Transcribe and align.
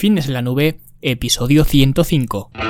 Fitness 0.00 0.28
en 0.28 0.32
la 0.32 0.40
Nube, 0.40 0.80
episodio 1.02 1.62
105. 1.62 2.69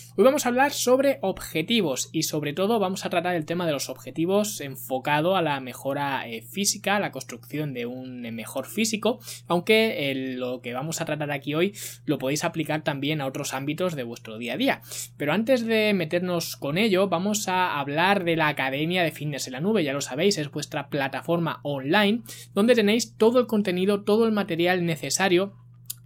Hoy 0.17 0.25
vamos 0.25 0.45
a 0.45 0.49
hablar 0.49 0.73
sobre 0.73 1.19
objetivos 1.21 2.09
y 2.11 2.23
sobre 2.23 2.51
todo 2.51 2.79
vamos 2.79 3.05
a 3.05 3.09
tratar 3.09 3.33
el 3.33 3.45
tema 3.45 3.65
de 3.65 3.71
los 3.71 3.87
objetivos 3.87 4.59
enfocado 4.59 5.37
a 5.37 5.41
la 5.41 5.61
mejora 5.61 6.27
eh, 6.27 6.41
física, 6.41 6.97
a 6.97 6.99
la 6.99 7.13
construcción 7.13 7.73
de 7.73 7.85
un 7.85 8.25
eh, 8.25 8.31
mejor 8.33 8.65
físico, 8.65 9.21
aunque 9.47 10.11
eh, 10.11 10.35
lo 10.35 10.61
que 10.61 10.73
vamos 10.73 10.99
a 10.99 11.05
tratar 11.05 11.31
aquí 11.31 11.55
hoy 11.55 11.73
lo 12.03 12.17
podéis 12.17 12.43
aplicar 12.43 12.83
también 12.83 13.21
a 13.21 13.25
otros 13.25 13.53
ámbitos 13.53 13.95
de 13.95 14.03
vuestro 14.03 14.37
día 14.37 14.55
a 14.55 14.57
día. 14.57 14.81
Pero 15.15 15.31
antes 15.31 15.65
de 15.65 15.93
meternos 15.93 16.57
con 16.57 16.77
ello, 16.77 17.07
vamos 17.07 17.47
a 17.47 17.79
hablar 17.79 18.25
de 18.25 18.35
la 18.35 18.49
Academia 18.49 19.03
de 19.03 19.11
Fitness 19.11 19.47
en 19.47 19.53
la 19.53 19.61
Nube, 19.61 19.85
ya 19.85 19.93
lo 19.93 20.01
sabéis, 20.01 20.37
es 20.37 20.51
vuestra 20.51 20.89
plataforma 20.89 21.61
online 21.63 22.23
donde 22.53 22.75
tenéis 22.75 23.15
todo 23.15 23.39
el 23.39 23.47
contenido, 23.47 24.03
todo 24.03 24.25
el 24.25 24.33
material 24.33 24.85
necesario 24.85 25.60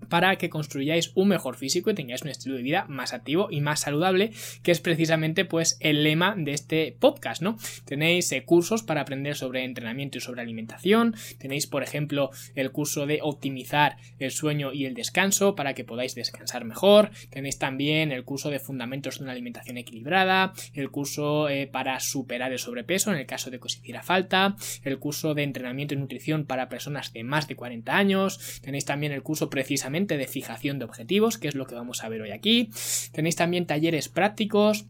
para 0.10 0.36
que 0.38 0.50
construyáis 0.50 1.12
un 1.16 1.30
mejor 1.30 1.56
físico 1.56 1.90
y 1.90 1.96
tengáis 1.96 2.22
un 2.22 2.30
estilo 2.30 2.56
de 2.56 2.64
vida 2.64 2.86
más 2.90 3.14
activo 3.14 3.48
y 3.52 3.62
más 3.62 3.82
saludable, 3.82 4.32
que 4.64 4.72
es 4.72 4.80
precisamente 4.80 5.46
pues 5.46 5.78
el 5.80 6.04
lema 6.04 6.36
de 6.38 6.54
este 6.54 6.96
podcast, 7.00 7.42
¿no? 7.42 7.58
Tenéis 7.86 8.32
eh, 8.32 8.44
cursos 8.44 8.84
para 8.84 9.02
aprender 9.02 9.36
sobre 9.36 9.64
entrenamiento 9.64 10.18
y 10.18 10.22
sobre 10.22 10.42
alimentación, 10.42 11.16
tenéis 11.38 11.68
por 11.68 11.84
ejemplo 11.84 12.30
el 12.56 12.72
curso 12.72 13.06
de 13.06 13.20
optimizar 13.22 13.98
el 14.20 14.32
sueño 14.32 14.74
y 14.74 14.86
el 14.86 14.94
descanso 14.94 15.56
para 15.56 15.74
que 15.74 15.84
podáis 15.84 16.16
descansar 16.16 16.66
mejor, 16.66 17.12
tenéis 17.30 17.58
también 17.58 18.12
el 18.12 18.24
curso 18.24 18.50
de 18.50 18.60
fundamentos 18.60 19.18
de 19.18 19.24
una 19.24 19.34
alimentación 19.34 19.78
equilibrada, 19.78 20.54
el 20.74 20.90
curso 20.90 21.50
eh, 21.50 21.68
para 21.68 22.00
superar 22.00 22.52
el 22.52 22.60
sobrepeso 22.60 23.12
en 23.12 23.18
el 23.18 23.26
caso 23.26 23.50
de 23.50 23.60
que 23.60 23.66
os 23.66 23.78
hiciera 23.78 24.04
falta, 24.04 24.56
el 24.84 25.00
curso 25.00 25.34
de 25.34 25.44
entrenamiento 25.44 25.94
y 25.94 25.98
nutrición 25.98 26.46
para 26.46 26.70
personas 26.70 27.14
de 27.14 27.24
más 27.24 27.48
de 27.48 27.56
40 27.56 27.96
años, 27.96 28.62
tenéis 28.62 28.86
también 28.86 29.12
el 29.12 29.24
curso 29.24 29.50
precisamente 29.50 29.95
de 30.04 30.28
fijación 30.28 30.78
de 30.78 30.86
objetivos, 30.86 31.38
que 31.38 31.48
es 31.48 31.56
lo 31.56 31.66
que 31.66 31.76
vamos 31.76 32.04
a 32.04 32.10
ver 32.10 32.22
hoy 32.22 32.32
aquí. 32.32 32.70
Tenéis 33.14 33.36
también 33.36 33.66
talleres 33.66 34.10
prácticos 34.10 34.86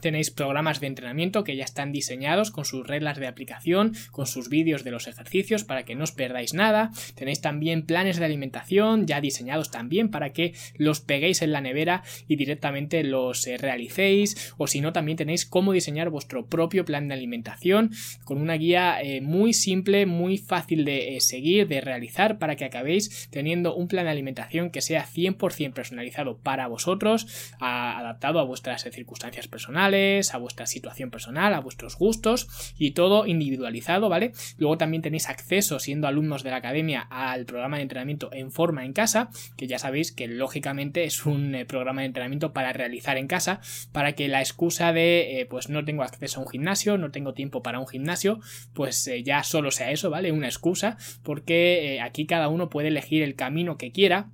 Tenéis 0.00 0.30
programas 0.30 0.80
de 0.80 0.86
entrenamiento 0.86 1.44
que 1.44 1.56
ya 1.56 1.64
están 1.64 1.92
diseñados 1.92 2.50
con 2.50 2.64
sus 2.64 2.86
reglas 2.86 3.18
de 3.18 3.26
aplicación, 3.26 3.94
con 4.10 4.26
sus 4.26 4.48
vídeos 4.48 4.84
de 4.84 4.90
los 4.90 5.06
ejercicios 5.06 5.64
para 5.64 5.84
que 5.84 5.94
no 5.94 6.04
os 6.04 6.12
perdáis 6.12 6.54
nada. 6.54 6.90
Tenéis 7.14 7.40
también 7.40 7.86
planes 7.86 8.18
de 8.18 8.24
alimentación 8.24 9.06
ya 9.06 9.20
diseñados 9.20 9.70
también 9.70 10.10
para 10.10 10.32
que 10.32 10.54
los 10.76 11.00
peguéis 11.00 11.42
en 11.42 11.52
la 11.52 11.60
nevera 11.60 12.02
y 12.28 12.36
directamente 12.36 13.02
los 13.04 13.46
eh, 13.46 13.56
realicéis. 13.56 14.54
O 14.56 14.66
si 14.66 14.80
no, 14.80 14.92
también 14.92 15.16
tenéis 15.16 15.46
cómo 15.46 15.72
diseñar 15.72 16.10
vuestro 16.10 16.46
propio 16.46 16.84
plan 16.84 17.08
de 17.08 17.14
alimentación 17.14 17.90
con 18.24 18.38
una 18.38 18.54
guía 18.54 19.00
eh, 19.00 19.20
muy 19.20 19.52
simple, 19.52 20.06
muy 20.06 20.38
fácil 20.38 20.84
de 20.84 21.16
eh, 21.16 21.20
seguir, 21.20 21.68
de 21.68 21.80
realizar 21.80 22.38
para 22.38 22.56
que 22.56 22.64
acabéis 22.64 23.28
teniendo 23.30 23.74
un 23.74 23.88
plan 23.88 24.04
de 24.04 24.10
alimentación 24.10 24.70
que 24.70 24.80
sea 24.80 25.06
100% 25.06 25.72
personalizado 25.72 26.38
para 26.38 26.66
vosotros, 26.66 27.54
adaptado 27.60 28.40
a 28.40 28.44
vuestras 28.44 28.82
circunstancias 28.82 29.48
personales 29.48 29.85
a 29.86 30.38
vuestra 30.38 30.66
situación 30.66 31.10
personal, 31.10 31.54
a 31.54 31.60
vuestros 31.60 31.96
gustos 31.96 32.74
y 32.76 32.90
todo 32.90 33.26
individualizado, 33.26 34.08
¿vale? 34.08 34.32
Luego 34.58 34.78
también 34.78 35.02
tenéis 35.02 35.28
acceso, 35.28 35.78
siendo 35.78 36.08
alumnos 36.08 36.42
de 36.42 36.50
la 36.50 36.56
academia, 36.56 37.02
al 37.02 37.46
programa 37.46 37.76
de 37.76 37.84
entrenamiento 37.84 38.30
en 38.32 38.50
forma 38.50 38.84
en 38.84 38.92
casa, 38.92 39.30
que 39.56 39.68
ya 39.68 39.78
sabéis 39.78 40.10
que 40.10 40.26
lógicamente 40.26 41.04
es 41.04 41.24
un 41.24 41.54
eh, 41.54 41.66
programa 41.66 42.00
de 42.00 42.08
entrenamiento 42.08 42.52
para 42.52 42.72
realizar 42.72 43.16
en 43.16 43.28
casa, 43.28 43.60
para 43.92 44.14
que 44.14 44.26
la 44.26 44.40
excusa 44.40 44.92
de 44.92 45.40
eh, 45.40 45.46
pues 45.46 45.68
no 45.68 45.84
tengo 45.84 46.02
acceso 46.02 46.40
a 46.40 46.42
un 46.42 46.48
gimnasio, 46.48 46.98
no 46.98 47.12
tengo 47.12 47.32
tiempo 47.32 47.62
para 47.62 47.78
un 47.78 47.86
gimnasio, 47.86 48.40
pues 48.74 49.06
eh, 49.06 49.22
ya 49.22 49.44
solo 49.44 49.70
sea 49.70 49.92
eso, 49.92 50.10
¿vale? 50.10 50.32
Una 50.32 50.48
excusa, 50.48 50.96
porque 51.22 52.00
aquí 52.02 52.26
cada 52.26 52.48
uno 52.48 52.70
puede 52.70 52.88
elegir 52.88 53.22
el 53.22 53.36
camino 53.36 53.78
que 53.78 53.92
quiera 53.92 54.30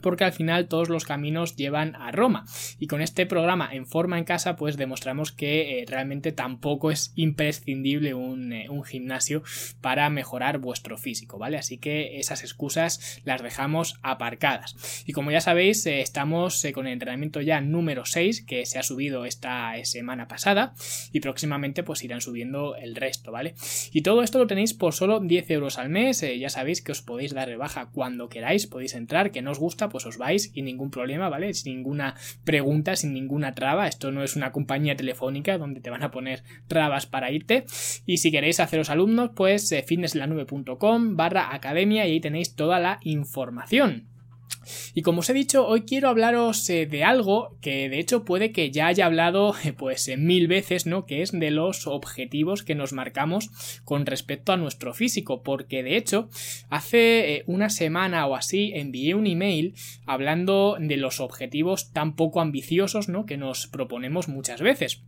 porque 0.00 0.24
al 0.24 0.32
final 0.32 0.68
todos 0.68 0.88
los 0.88 1.04
caminos 1.04 1.56
llevan 1.56 1.94
a 1.96 2.10
Roma. 2.12 2.44
Y 2.78 2.86
con 2.86 3.00
este 3.00 3.26
programa 3.26 3.68
en 3.72 3.86
forma 3.86 4.18
en 4.18 4.24
casa, 4.24 4.56
pues 4.56 4.76
demostramos 4.76 5.32
que 5.32 5.80
eh, 5.80 5.84
realmente 5.88 6.32
tampoco 6.32 6.90
es 6.90 7.12
imprescindible 7.16 8.14
un, 8.14 8.52
eh, 8.52 8.68
un, 8.68 8.84
gimnasio 8.84 9.42
para 9.80 10.08
mejorar 10.10 10.58
vuestro 10.58 10.96
físico, 10.98 11.38
¿vale? 11.38 11.56
Así 11.56 11.78
que 11.78 12.18
esas 12.18 12.42
excusas 12.42 13.20
las 13.24 13.42
dejamos 13.42 13.98
aparcadas. 14.02 15.04
Y 15.06 15.12
como 15.12 15.30
ya 15.30 15.40
sabéis, 15.40 15.84
eh, 15.86 16.00
estamos 16.00 16.64
con 16.74 16.86
el 16.86 16.92
entrenamiento 16.92 17.40
ya 17.40 17.60
número 17.60 18.04
6, 18.04 18.42
que 18.42 18.66
se 18.66 18.78
ha 18.78 18.82
subido 18.82 19.24
esta 19.24 19.72
semana 19.84 20.28
pasada, 20.28 20.74
y 21.12 21.20
próximamente 21.20 21.82
pues 21.82 22.02
irán 22.04 22.20
subiendo 22.20 22.76
el 22.76 22.94
resto, 22.94 23.32
¿vale? 23.32 23.54
Y 23.92 24.02
todo 24.02 24.22
esto 24.22 24.38
lo 24.38 24.46
tenéis 24.46 24.74
por 24.74 24.92
solo 24.92 25.20
10 25.20 25.50
euros 25.50 25.78
al 25.78 25.88
mes, 25.88 26.24
ya 26.38 26.50
sabéis 26.50 26.82
que 26.82 26.92
os 26.92 27.02
podéis 27.02 27.34
dar 27.34 27.48
de 27.48 27.56
baja 27.56 27.86
cuando 27.92 28.28
queráis, 28.28 28.66
podéis 28.66 28.94
entrar, 28.94 29.30
que 29.30 29.42
no 29.42 29.50
os 29.50 29.58
gusta, 29.58 29.85
pues 29.88 30.06
os 30.06 30.18
vais 30.18 30.50
y 30.54 30.62
ningún 30.62 30.90
problema, 30.90 31.28
¿vale? 31.28 31.52
Sin 31.54 31.76
ninguna 31.76 32.14
pregunta, 32.44 32.96
sin 32.96 33.12
ninguna 33.12 33.54
traba. 33.54 33.88
Esto 33.88 34.12
no 34.12 34.22
es 34.22 34.36
una 34.36 34.52
compañía 34.52 34.96
telefónica 34.96 35.58
donde 35.58 35.80
te 35.80 35.90
van 35.90 36.02
a 36.02 36.10
poner 36.10 36.42
trabas 36.66 37.06
para 37.06 37.30
irte. 37.30 37.64
Y 38.04 38.18
si 38.18 38.30
queréis 38.30 38.60
haceros 38.60 38.90
alumnos, 38.90 39.30
pues 39.34 39.70
eh, 39.72 39.82
fitnesslanube.com 39.86 41.16
barra 41.16 41.54
academia 41.54 42.06
y 42.06 42.12
ahí 42.12 42.20
tenéis 42.20 42.54
toda 42.54 42.80
la 42.80 42.98
información. 43.02 44.15
Y 44.94 45.02
como 45.02 45.20
os 45.20 45.30
he 45.30 45.34
dicho, 45.34 45.66
hoy 45.66 45.82
quiero 45.82 46.08
hablaros 46.08 46.68
eh, 46.70 46.86
de 46.86 47.04
algo 47.04 47.56
que 47.60 47.88
de 47.88 47.98
hecho 47.98 48.24
puede 48.24 48.52
que 48.52 48.70
ya 48.70 48.88
haya 48.88 49.06
hablado 49.06 49.54
eh, 49.64 49.72
pues 49.72 50.10
mil 50.16 50.48
veces, 50.48 50.86
¿no? 50.86 51.06
Que 51.06 51.22
es 51.22 51.32
de 51.32 51.50
los 51.50 51.86
objetivos 51.86 52.62
que 52.62 52.74
nos 52.74 52.92
marcamos 52.92 53.50
con 53.84 54.06
respecto 54.06 54.52
a 54.52 54.56
nuestro 54.56 54.94
físico, 54.94 55.42
porque 55.42 55.82
de 55.82 55.96
hecho 55.96 56.28
hace 56.68 57.34
eh, 57.34 57.44
una 57.46 57.70
semana 57.70 58.26
o 58.26 58.34
así 58.34 58.72
envié 58.74 59.14
un 59.14 59.26
email 59.26 59.74
hablando 60.06 60.76
de 60.80 60.96
los 60.96 61.20
objetivos 61.20 61.92
tan 61.92 62.16
poco 62.16 62.40
ambiciosos, 62.40 63.08
¿no? 63.08 63.26
Que 63.26 63.36
nos 63.36 63.66
proponemos 63.66 64.28
muchas 64.28 64.60
veces. 64.60 65.02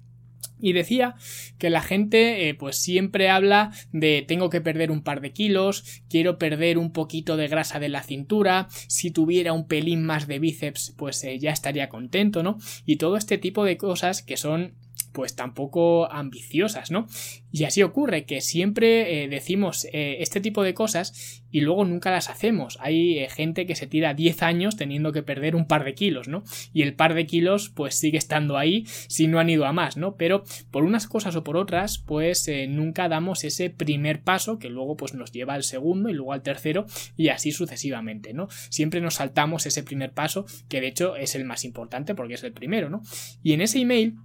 Y 0.61 0.73
decía 0.73 1.15
que 1.59 1.71
la 1.71 1.83
gente 1.83 2.49
eh, 2.49 2.55
pues 2.55 2.77
siempre 2.77 3.31
habla 3.31 3.71
de 3.93 4.25
tengo 4.27 4.51
que 4.51 4.61
perder 4.61 4.91
un 4.91 5.03
par 5.03 5.21
de 5.21 5.33
kilos, 5.33 6.03
quiero 6.09 6.39
perder 6.39 6.79
un 6.79 6.93
poquito 6.93 7.37
de 7.37 7.49
grasa 7.49 7.79
de 7.79 7.89
la 7.89 8.03
cintura, 8.03 8.69
si 8.89 9.11
tuviera 9.11 9.53
un 9.53 9.69
pelín 9.69 10.03
más 10.03 10.27
de 10.27 10.41
bíceps 10.41 10.95
pues 10.97 11.23
eh, 11.23 11.39
ya 11.39 11.53
estaría 11.53 11.89
contento, 11.89 12.43
¿no? 12.43 12.59
Y 12.85 12.97
todo 12.97 13.17
este 13.17 13.39
tipo 13.39 13.65
de 13.65 13.77
cosas 13.77 14.23
que 14.23 14.37
son 14.37 14.75
pues 15.13 15.35
tampoco 15.35 16.11
ambiciosas, 16.13 16.91
¿no? 16.91 17.07
Y 17.51 17.65
así 17.65 17.83
ocurre 17.83 18.25
que 18.25 18.41
siempre 18.41 19.25
eh, 19.25 19.29
decimos 19.29 19.87
eh, 19.93 20.19
este 20.21 20.41
tipo 20.41 20.63
de 20.63 20.75
cosas 20.75 21.43
y 21.51 21.63
luego 21.63 21.85
nunca 21.85 22.11
las 22.11 22.29
hacemos. 22.29 22.77
Hay 22.81 23.19
eh, 23.19 23.29
gente 23.31 23.67
que 23.67 23.75
se 23.75 23.87
tira 23.87 24.13
10 24.13 24.43
años 24.43 24.77
teniendo 24.77 25.13
que 25.13 25.23
perder 25.23 25.57
un 25.57 25.67
par 25.67 25.85
de 25.85 25.95
kilos, 25.95 26.29
¿no? 26.29 26.45
Y 26.73 26.83
el 26.83 26.95
par 26.95 27.15
de 27.15 27.27
kilos 27.27 27.71
pues 27.71 27.95
sigue 27.95 28.19
estando 28.19 28.59
ahí 28.59 28.85
si 28.87 29.29
no 29.29 29.39
han 29.39 29.49
ido 29.49 29.65
a 29.65 29.73
más, 29.73 29.97
¿no? 29.97 30.17
Pero 30.17 30.45
por 30.71 30.85
unas 30.85 31.07
cosas 31.07 31.35
o 31.37 31.45
por 31.45 31.57
otras 31.57 31.99
pues 31.99 32.51
nunca 32.69 33.09
damos 33.09 33.45
ese 33.45 33.71
primer 33.71 34.23
paso 34.23 34.59
que 34.59 34.69
luego 34.69 34.97
pues 34.97 35.15
nos 35.15 35.33
lleva 35.33 35.55
al 35.55 35.65
segundo 35.65 36.11
y 36.11 36.13
luego 36.13 36.33
al 36.33 36.43
tercero 36.43 36.87
y 37.17 37.29
así 37.29 37.51
sucesivamente, 37.51 38.35
¿no? 38.35 38.49
Siempre 38.69 39.01
nos 39.01 39.15
saltamos 39.15 39.65
ese 39.67 39.83
primer 39.83 40.13
paso 40.13 40.45
que 40.69 40.81
de 40.81 40.89
hecho 40.89 41.17
es 41.17 41.35
el 41.35 41.45
más 41.45 41.65
importante 41.65 42.15
porque 42.15 42.35
es 42.35 42.45
el 42.45 42.53
primero, 42.53 42.91
¿no? 42.91 43.03
Y 43.43 43.53
en 43.55 43.63
ese 43.63 43.81
email 43.81 44.17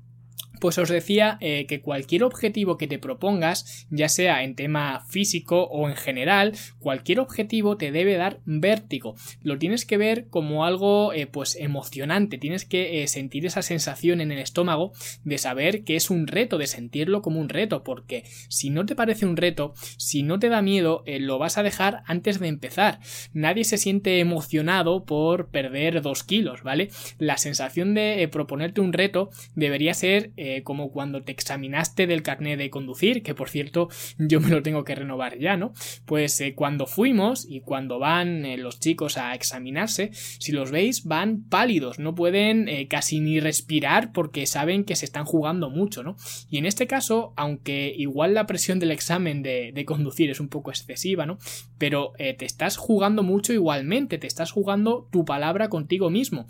pues 0.60 0.78
os 0.78 0.90
decía 0.90 1.38
eh, 1.42 1.66
que 1.68 1.82
cualquier 1.82 2.24
objetivo 2.24 2.78
que 2.78 2.88
te 2.88 3.00
propongas, 3.00 3.86
ya 3.90 4.10
sea 4.10 4.44
en 4.44 4.56
tema 4.56 5.04
físico 5.10 5.64
o 5.64 5.90
en 5.90 5.96
general, 5.96 6.54
cualquier 6.80 7.20
objetivo 7.20 7.78
te 7.78 7.92
debe 7.92 8.16
dar 8.16 8.40
vértigo. 8.46 9.16
Lo 9.42 9.58
tienes 9.58 9.86
que 9.86 9.98
ver 9.98 10.28
como 10.30 10.66
algo 10.66 11.14
eh, 11.14 11.28
pues 11.28 11.56
emocionante, 11.56 12.38
tienes 12.38 12.66
que 12.66 13.04
eh, 13.04 13.08
sentir 13.08 13.46
esa 13.46 13.62
sensación 13.62 14.22
en 14.22 14.32
el 14.32 14.40
estómago 14.40 14.94
de 15.24 15.38
saber 15.38 15.84
que 15.84 15.96
es 15.96 16.10
un 16.10 16.28
reto, 16.28 16.58
de 16.58 16.68
sentirlo 16.68 17.22
como 17.22 17.40
un 17.40 17.50
reto, 17.50 17.84
porque 17.84 18.24
si 18.48 18.70
no 18.70 18.86
te 18.86 18.96
parece 18.96 19.26
un 19.26 19.38
reto, 19.38 19.74
si 19.98 20.24
no 20.24 20.40
te 20.40 20.50
da 20.50 20.62
miedo, 20.62 21.04
lo 21.06 21.40
vas 21.40 21.58
a 21.58 21.64
dejar 21.64 22.04
antes 22.06 22.40
de 22.40 22.48
empezar. 22.48 23.00
Nadie 23.34 23.64
se 23.64 23.78
siente 23.78 24.20
emocionado 24.20 25.04
por 25.06 25.48
perder 25.50 26.02
dos 26.02 26.24
kilos, 26.24 26.64
¿vale? 26.64 26.90
La 27.18 27.38
sensación 27.38 27.94
de 27.94 28.28
proponerte 28.32 28.82
un 28.82 28.94
reto 28.94 29.30
debería 29.56 29.94
ser 29.94 30.32
como 30.64 30.92
cuando 30.92 31.24
te 31.24 31.32
examinaste 31.32 32.08
del 32.08 32.24
carnet 32.24 32.58
de 32.58 32.70
conducir, 32.70 33.24
que 33.24 33.36
por 33.36 33.50
cierto 33.50 33.90
yo 34.18 34.40
me 34.40 34.50
lo 34.50 34.62
tengo 34.64 34.84
que 34.84 34.96
renovar 34.96 35.38
ya, 35.40 35.58
¿no? 35.58 35.74
Pues 36.06 36.42
cuando 36.56 36.86
fuimos 36.86 37.46
y 37.50 37.62
cuando 37.62 38.00
van 38.00 38.44
los 38.62 38.80
chicos 38.80 39.18
a 39.18 39.34
examinarse, 39.36 40.12
si 40.14 40.52
los 40.52 40.72
veis 40.72 41.06
van 41.06 41.44
pálidos, 41.50 42.00
no 42.00 42.16
pueden 42.16 42.68
casi 42.88 43.20
ni 43.20 43.40
respirar 43.40 44.12
porque 44.12 44.46
saben 44.46 44.84
que 44.84 44.96
se 44.96 45.06
están 45.06 45.26
jugando 45.26 45.70
mucho, 45.70 46.04
¿no? 46.04 46.16
Y 46.50 46.58
en 46.58 46.66
este 46.66 46.88
caso, 46.88 47.34
aunque 47.36 47.94
igual 47.96 48.34
la 48.34 48.46
presión 48.46 48.80
del 48.80 48.92
examen 48.92 49.44
de, 49.44 49.72
de 49.74 49.86
conducir 49.86 50.30
es 50.30 50.40
un 50.40 50.50
poco 50.50 50.72
excesiva, 50.72 51.26
¿no? 51.26 51.38
Pero 51.78 52.14
eh, 52.18 52.34
te 52.34 52.46
estás 52.46 52.78
jugando 52.78 53.24
mucho 53.24 53.54
igualmente, 53.54 54.18
te 54.18 54.28
estás 54.28 54.52
jugando 54.52 55.08
tu 55.12 55.26
palabra 55.26 55.70
contigo 55.70 56.10
mismo. 56.10 56.46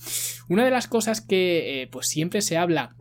Una 0.50 0.66
de 0.66 0.72
las 0.72 0.88
cosas 0.88 1.22
que 1.22 1.81
eh, 1.81 1.88
pues 1.88 2.07
siempre 2.07 2.42
se 2.42 2.57
habla 2.57 2.96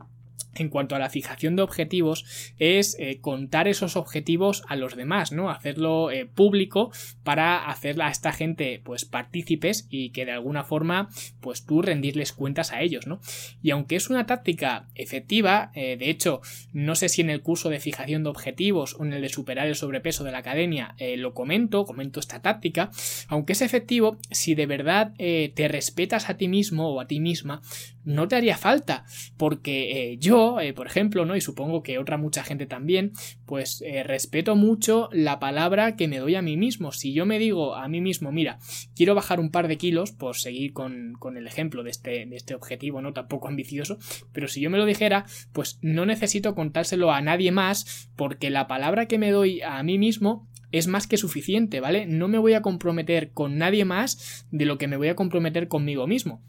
en 0.54 0.69
cuanto 0.69 0.94
a 0.94 0.99
la 0.99 1.10
fijación 1.10 1.56
de 1.56 1.62
objetivos 1.62 2.52
es 2.58 2.96
eh, 2.99 3.19
contar 3.20 3.69
esos 3.69 3.96
objetivos 3.96 4.62
a 4.69 4.76
los 4.76 4.96
demás, 4.96 5.32
¿no? 5.32 5.50
Hacerlo 5.50 6.10
eh, 6.10 6.26
público 6.26 6.93
para 7.22 7.69
hacer 7.69 8.00
a 8.02 8.10
esta 8.10 8.32
gente 8.32 8.81
pues 8.84 9.04
partícipes 9.04 9.87
y 9.90 10.10
que 10.10 10.25
de 10.25 10.32
alguna 10.32 10.64
forma 10.64 11.08
pues 11.40 11.64
tú 11.64 11.82
rendirles 11.82 12.32
cuentas 12.32 12.72
a 12.72 12.82
ellos, 12.82 13.06
¿no? 13.06 13.20
Y 13.62 13.70
aunque 13.70 13.96
es 13.96 14.10
una 14.10 14.26
táctica 14.26 14.88
efectiva, 14.94 15.70
eh, 15.75 15.96
de 15.96 16.10
hecho 16.10 16.40
no 16.72 16.94
sé 16.94 17.08
si 17.08 17.22
en 17.22 17.31
el 17.31 17.43
curso 17.43 17.70
de 17.70 17.81
fijación 17.81 18.25
de 18.25 18.31
objetivos 18.31 18.96
o 18.99 19.04
en 19.04 19.12
el 19.12 19.22
de 19.22 19.28
superar 19.28 19.66
el 19.66 19.75
sobrepeso 19.75 20.25
de 20.25 20.32
la 20.32 20.38
academia 20.38 20.94
lo 21.16 21.34
comento, 21.34 21.84
comento 21.84 22.20
esta 22.20 22.43
táctica, 22.43 22.90
aunque 23.28 23.52
es 23.52 23.62
efectivo, 23.62 24.19
si 24.31 24.54
de 24.54 24.66
verdad 24.66 25.14
te 25.16 25.69
respetas 25.69 26.28
a 26.28 26.37
ti 26.37 26.49
mismo 26.49 26.88
o 26.88 27.00
a 27.00 27.06
ti 27.06 27.20
misma, 27.20 27.62
no 28.04 28.28
te 28.28 28.37
haría 28.37 28.56
falta, 28.56 29.04
porque 29.37 30.16
yo 30.20 30.60
eh, 30.60 30.72
por 30.72 30.87
ejemplo, 30.87 31.25
¿no? 31.25 31.37
Y 31.37 31.40
supongo 31.40 31.82
que 31.82 31.99
otra 31.99 32.16
mucha 32.16 32.43
gente 32.43 32.66
también, 32.66 33.12
pues 33.46 33.82
eh, 33.87 34.02
respeto 34.02 34.56
mucho 34.56 35.08
la 35.12 35.38
palabra 35.38 35.96
que 35.96 36.08
me 36.08 36.19
doy 36.19 36.34
a 36.34 36.43
mí 36.43 36.56
mismo. 36.56 36.93
Si 36.93 37.12
yo 37.12 37.26
me 37.26 37.38
digo 37.38 37.75
a 37.75 37.88
mí 37.88 38.00
mismo, 38.00 38.32
mira, 38.32 38.58
quiero 38.94 39.14
bajar 39.14 39.40
un 39.40 39.50
par 39.50 39.69
de 39.69 39.78
kilos, 39.78 40.12
por 40.12 40.37
seguir 40.37 40.72
con, 40.72 41.16
el 41.37 41.46
ejemplo 41.46 41.82
de 41.82 41.90
este, 41.90 42.26
de 42.26 42.37
este 42.37 42.54
objetivo, 42.54 43.00
no 43.00 43.12
tampoco 43.12 43.49
ambicioso, 43.49 43.99
pero 44.32 44.49
si 44.49 44.60
yo 44.60 44.70
me 44.70 44.78
lo 44.78 44.84
dijera, 44.84 45.25
pues 45.52 45.78
no 45.82 46.06
necesito 46.06 46.54
contárselo 46.54 47.12
a 47.12 47.20
nadie 47.20 47.52
más, 47.52 48.10
porque 48.16 48.50
la 48.50 48.66
palabra 48.66 49.06
que 49.06 49.19
me 49.19 49.31
doy 49.31 49.62
a 49.62 49.82
mí 49.82 49.99
mismo 49.99 50.49
es 50.70 50.87
más 50.87 51.06
que 51.06 51.19
suficiente, 51.19 51.81
¿vale? 51.81 52.06
No 52.06 52.28
me 52.28 52.38
voy 52.38 52.54
a 52.54 52.62
comprometer 52.62 53.32
con 53.32 53.58
nadie 53.58 53.84
más 53.84 54.46
de 54.50 54.64
lo 54.64 54.78
que 54.78 54.88
me 54.88 54.96
voy 54.96 55.08
a 55.08 55.16
comprometer 55.16 55.69
conmigo 55.69 56.06
mismo. 56.06 56.43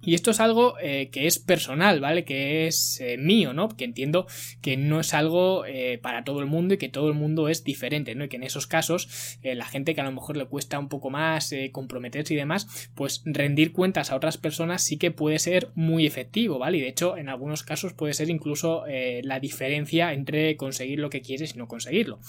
Y 0.00 0.14
esto 0.14 0.30
es 0.30 0.38
algo 0.38 0.76
eh, 0.80 1.08
que 1.10 1.26
es 1.26 1.40
personal, 1.40 2.00
¿vale? 2.00 2.24
Que 2.24 2.68
es 2.68 3.00
eh, 3.00 3.16
mío, 3.18 3.52
¿no? 3.52 3.68
Que 3.68 3.84
entiendo 3.84 4.26
que 4.62 4.76
no 4.76 5.00
es 5.00 5.12
algo 5.12 5.66
eh, 5.66 5.98
para 6.00 6.22
todo 6.22 6.38
el 6.38 6.46
mundo 6.46 6.74
y 6.74 6.78
que 6.78 6.88
todo 6.88 7.08
el 7.08 7.14
mundo 7.14 7.48
es 7.48 7.64
diferente, 7.64 8.14
¿no? 8.14 8.24
Y 8.24 8.28
que 8.28 8.36
en 8.36 8.44
esos 8.44 8.66
casos 8.66 9.38
la 9.42 9.64
gente 9.64 9.94
que 9.94 10.00
a 10.00 10.04
lo 10.04 10.12
mejor 10.12 10.36
le 10.36 10.44
cuesta 10.46 10.78
un 10.78 10.88
poco 10.88 11.10
más 11.10 11.54
comprometerse 11.72 12.34
y 12.34 12.36
demás, 12.36 12.90
pues 12.94 13.22
rendir 13.24 13.72
cuentas 13.72 14.10
a 14.10 14.16
otras 14.16 14.36
personas 14.36 14.82
sí 14.82 14.98
que 14.98 15.10
puede 15.10 15.38
ser 15.38 15.70
muy 15.74 16.06
efectivo, 16.06 16.58
¿vale? 16.58 16.78
Y 16.78 16.80
de 16.80 16.88
hecho 16.88 17.16
en 17.16 17.28
algunos 17.28 17.62
casos 17.62 17.92
puede 17.92 18.14
ser 18.14 18.30
incluso 18.30 18.84
la 19.22 19.40
diferencia 19.40 20.12
entre 20.12 20.56
conseguir 20.56 20.98
lo 20.98 21.10
que 21.10 21.22
quieres 21.22 21.54
y 21.54 21.58
no 21.58 21.66
conseguirlo. 21.66 22.20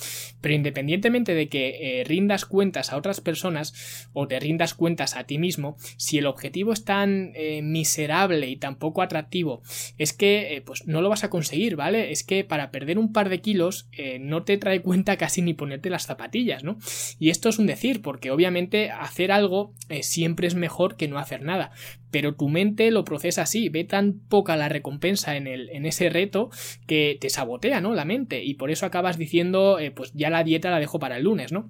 Pero 0.41 0.55
independientemente 0.55 1.33
de 1.33 1.49
que 1.49 2.03
rindas 2.07 2.45
cuentas 2.45 2.91
a 2.91 2.97
otras 2.97 3.21
personas 3.21 4.09
o 4.13 4.27
te 4.27 4.39
rindas 4.39 4.73
cuentas 4.73 5.15
a 5.15 5.25
ti 5.25 5.37
mismo, 5.37 5.77
si 5.97 6.17
el 6.17 6.25
objetivo 6.25 6.73
es 6.73 6.83
tan 6.83 7.33
miserable 7.61 8.47
y 8.47 8.55
tampoco 8.55 9.01
atractivo, 9.01 9.61
es 9.97 10.13
que 10.13 10.55
eh, 10.55 10.61
pues 10.61 10.87
no 10.87 11.01
lo 11.01 11.09
vas 11.09 11.23
a 11.23 11.29
conseguir, 11.29 11.75
¿vale? 11.75 12.11
Es 12.11 12.23
que 12.23 12.43
para 12.43 12.71
perder 12.71 12.97
un 12.97 13.13
par 13.13 13.29
de 13.29 13.41
kilos 13.41 13.87
eh, 13.91 14.19
no 14.19 14.43
te 14.43 14.57
trae 14.57 14.81
cuenta 14.81 15.17
casi 15.17 15.41
ni 15.41 15.53
ponerte 15.53 15.89
las 15.89 16.05
zapatillas, 16.05 16.63
¿no? 16.63 16.77
Y 17.19 17.29
esto 17.29 17.49
es 17.49 17.59
un 17.59 17.67
decir, 17.67 18.01
porque 18.01 18.31
obviamente 18.31 18.91
hacer 18.91 19.31
algo 19.31 19.73
eh, 19.89 20.03
siempre 20.03 20.47
es 20.47 20.55
mejor 20.55 20.95
que 20.95 21.07
no 21.07 21.17
hacer 21.17 21.41
nada, 21.41 21.71
pero 22.11 22.35
tu 22.35 22.49
mente 22.49 22.91
lo 22.91 23.05
procesa 23.05 23.43
así, 23.43 23.69
ve 23.69 23.83
tan 23.83 24.19
poca 24.19 24.55
la 24.55 24.69
recompensa 24.69 25.35
en, 25.35 25.47
el, 25.47 25.69
en 25.69 25.85
ese 25.85 26.09
reto 26.09 26.49
que 26.87 27.17
te 27.19 27.29
sabotea, 27.29 27.81
¿no? 27.81 27.93
La 27.93 28.05
mente, 28.05 28.43
y 28.43 28.55
por 28.55 28.71
eso 28.71 28.85
acabas 28.85 29.17
diciendo, 29.17 29.77
pues 29.95 30.11
ya 30.13 30.29
la 30.29 30.43
dieta 30.43 30.69
la 30.69 30.79
dejo 30.79 30.99
para 30.99 31.17
el 31.17 31.23
lunes, 31.23 31.51
¿no? 31.51 31.69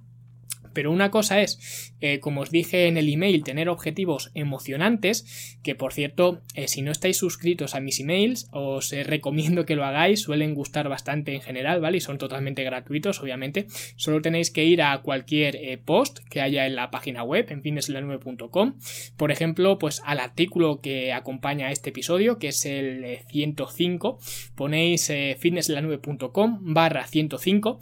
Pero 0.79 0.93
una 0.93 1.11
cosa 1.11 1.41
es, 1.41 1.91
eh, 1.99 2.21
como 2.21 2.39
os 2.39 2.51
dije 2.51 2.87
en 2.87 2.95
el 2.95 3.11
email, 3.11 3.43
tener 3.43 3.67
objetivos 3.67 4.31
emocionantes, 4.33 5.57
que 5.61 5.75
por 5.75 5.91
cierto, 5.91 6.39
eh, 6.55 6.69
si 6.69 6.81
no 6.81 6.93
estáis 6.93 7.17
suscritos 7.17 7.75
a 7.75 7.81
mis 7.81 7.99
emails, 7.99 8.47
os 8.53 8.93
eh, 8.93 9.03
recomiendo 9.03 9.65
que 9.65 9.75
lo 9.75 9.83
hagáis, 9.83 10.21
suelen 10.21 10.55
gustar 10.55 10.87
bastante 10.87 11.33
en 11.33 11.41
general, 11.41 11.81
¿vale? 11.81 11.97
Y 11.97 11.99
son 11.99 12.17
totalmente 12.17 12.63
gratuitos, 12.63 13.19
obviamente. 13.19 13.67
Solo 13.97 14.21
tenéis 14.21 14.51
que 14.51 14.63
ir 14.63 14.81
a 14.81 15.01
cualquier 15.01 15.81
post 15.83 16.19
que 16.29 16.39
haya 16.39 16.65
en 16.65 16.77
la 16.77 16.91
página 16.91 17.23
web, 17.23 17.47
en 17.49 17.61
finesla9.com. 17.61 18.75
Por 19.17 19.33
ejemplo, 19.33 19.79
pues 19.79 20.01
al 20.05 20.21
artículo 20.21 20.79
que 20.79 21.11
acompaña 21.11 21.67
a 21.67 21.71
este 21.71 21.89
episodio, 21.89 22.39
que 22.39 22.47
es 22.47 22.65
el 22.65 23.19
105, 23.27 24.17
ponéis 24.55 25.11
fitnesslanube.com 25.39 26.59
barra 26.73 27.05
105 27.05 27.81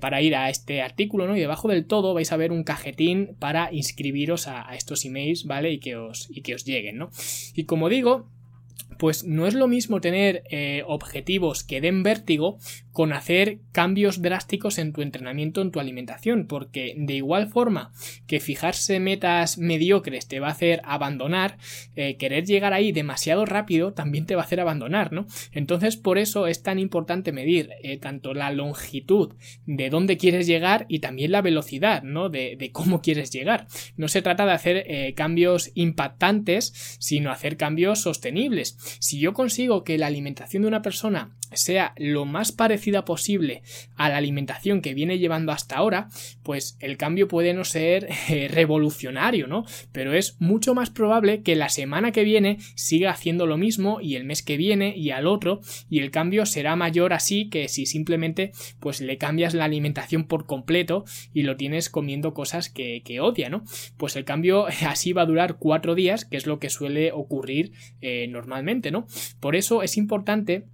para 0.00 0.20
ir 0.22 0.34
a 0.34 0.50
este 0.50 0.82
artículo, 0.82 1.28
¿no? 1.28 1.36
Y 1.36 1.40
debajo 1.40 1.68
del 1.68 1.86
todo 1.86 2.15
vais 2.16 2.32
a 2.32 2.36
ver 2.36 2.50
un 2.50 2.64
cajetín 2.64 3.36
para 3.38 3.72
inscribiros 3.72 4.48
a, 4.48 4.74
estos 4.74 5.04
emails, 5.04 5.44
¿vale? 5.44 5.70
Y 5.72 5.78
que 5.78 5.96
os, 5.96 6.28
y 6.30 6.42
que 6.42 6.54
os 6.54 6.64
lleguen, 6.64 6.98
¿no? 6.98 7.10
Y 7.54 7.64
como 7.64 7.88
digo, 7.88 8.28
pues 8.98 9.24
no 9.24 9.46
es 9.46 9.54
lo 9.54 9.68
mismo 9.68 10.00
tener 10.00 10.42
eh, 10.50 10.82
objetivos 10.86 11.64
que 11.64 11.80
den 11.80 12.02
vértigo 12.02 12.58
con 12.92 13.12
hacer 13.12 13.58
cambios 13.72 14.22
drásticos 14.22 14.78
en 14.78 14.92
tu 14.92 15.02
entrenamiento, 15.02 15.60
en 15.60 15.70
tu 15.70 15.80
alimentación, 15.80 16.46
porque 16.46 16.94
de 16.96 17.14
igual 17.14 17.48
forma 17.48 17.92
que 18.26 18.40
fijarse 18.40 19.00
metas 19.00 19.58
mediocres 19.58 20.28
te 20.28 20.40
va 20.40 20.48
a 20.48 20.52
hacer 20.52 20.80
abandonar, 20.84 21.58
eh, 21.94 22.16
querer 22.16 22.46
llegar 22.46 22.72
ahí 22.72 22.92
demasiado 22.92 23.44
rápido 23.44 23.92
también 23.92 24.24
te 24.24 24.34
va 24.34 24.42
a 24.42 24.44
hacer 24.44 24.60
abandonar, 24.60 25.12
¿no? 25.12 25.26
Entonces 25.52 25.96
por 25.96 26.16
eso 26.16 26.46
es 26.46 26.62
tan 26.62 26.78
importante 26.78 27.32
medir 27.32 27.70
eh, 27.82 27.98
tanto 27.98 28.32
la 28.32 28.50
longitud 28.50 29.34
de 29.66 29.90
dónde 29.90 30.16
quieres 30.16 30.46
llegar 30.46 30.86
y 30.88 31.00
también 31.00 31.32
la 31.32 31.42
velocidad, 31.42 32.02
¿no? 32.02 32.30
De, 32.30 32.56
de 32.56 32.72
cómo 32.72 33.02
quieres 33.02 33.30
llegar. 33.30 33.66
No 33.96 34.08
se 34.08 34.22
trata 34.22 34.46
de 34.46 34.52
hacer 34.52 35.14
cambios 35.14 35.70
impactantes, 35.74 36.96
sino 36.98 37.30
hacer 37.30 37.56
cambios 37.56 38.00
sostenibles. 38.00 38.78
Si 38.98 39.18
yo 39.18 39.32
consigo 39.32 39.84
que 39.84 39.98
la 39.98 40.06
alimentación 40.06 40.62
de 40.62 40.68
una 40.68 40.82
persona 40.82 41.36
sea 41.52 41.94
lo 41.96 42.24
más 42.24 42.52
parecida 42.52 43.04
posible 43.04 43.62
a 43.94 44.08
la 44.08 44.16
alimentación 44.16 44.82
que 44.82 44.94
viene 44.94 45.18
llevando 45.18 45.52
hasta 45.52 45.76
ahora, 45.76 46.08
pues 46.42 46.76
el 46.80 46.96
cambio 46.96 47.28
puede 47.28 47.54
no 47.54 47.64
ser 47.64 48.08
eh, 48.28 48.48
revolucionario, 48.48 49.46
¿no? 49.46 49.64
Pero 49.92 50.12
es 50.12 50.36
mucho 50.40 50.74
más 50.74 50.90
probable 50.90 51.42
que 51.42 51.56
la 51.56 51.68
semana 51.68 52.12
que 52.12 52.24
viene 52.24 52.58
siga 52.74 53.10
haciendo 53.10 53.46
lo 53.46 53.56
mismo 53.56 54.00
y 54.00 54.16
el 54.16 54.24
mes 54.24 54.42
que 54.42 54.56
viene 54.56 54.96
y 54.96 55.10
al 55.10 55.26
otro 55.26 55.60
y 55.88 56.00
el 56.00 56.10
cambio 56.10 56.46
será 56.46 56.76
mayor 56.76 57.12
así 57.12 57.48
que 57.48 57.68
si 57.68 57.86
simplemente 57.86 58.52
pues 58.80 59.00
le 59.00 59.18
cambias 59.18 59.54
la 59.54 59.64
alimentación 59.64 60.24
por 60.24 60.46
completo 60.46 61.04
y 61.32 61.42
lo 61.42 61.56
tienes 61.56 61.90
comiendo 61.90 62.34
cosas 62.34 62.68
que, 62.68 63.02
odia, 63.20 63.48
¿no? 63.48 63.64
Pues 63.96 64.16
el 64.16 64.24
cambio 64.24 64.66
así 64.86 65.12
va 65.12 65.22
a 65.22 65.26
durar 65.26 65.56
cuatro 65.58 65.94
días, 65.94 66.24
que 66.24 66.36
es 66.36 66.46
lo 66.46 66.58
que 66.58 66.70
suele 66.70 67.12
ocurrir 67.12 67.72
eh, 68.00 68.26
normalmente, 68.28 68.75
¿no? 68.90 69.06
Por 69.40 69.56
eso 69.56 69.82
es 69.82 69.96
importante 69.96 70.66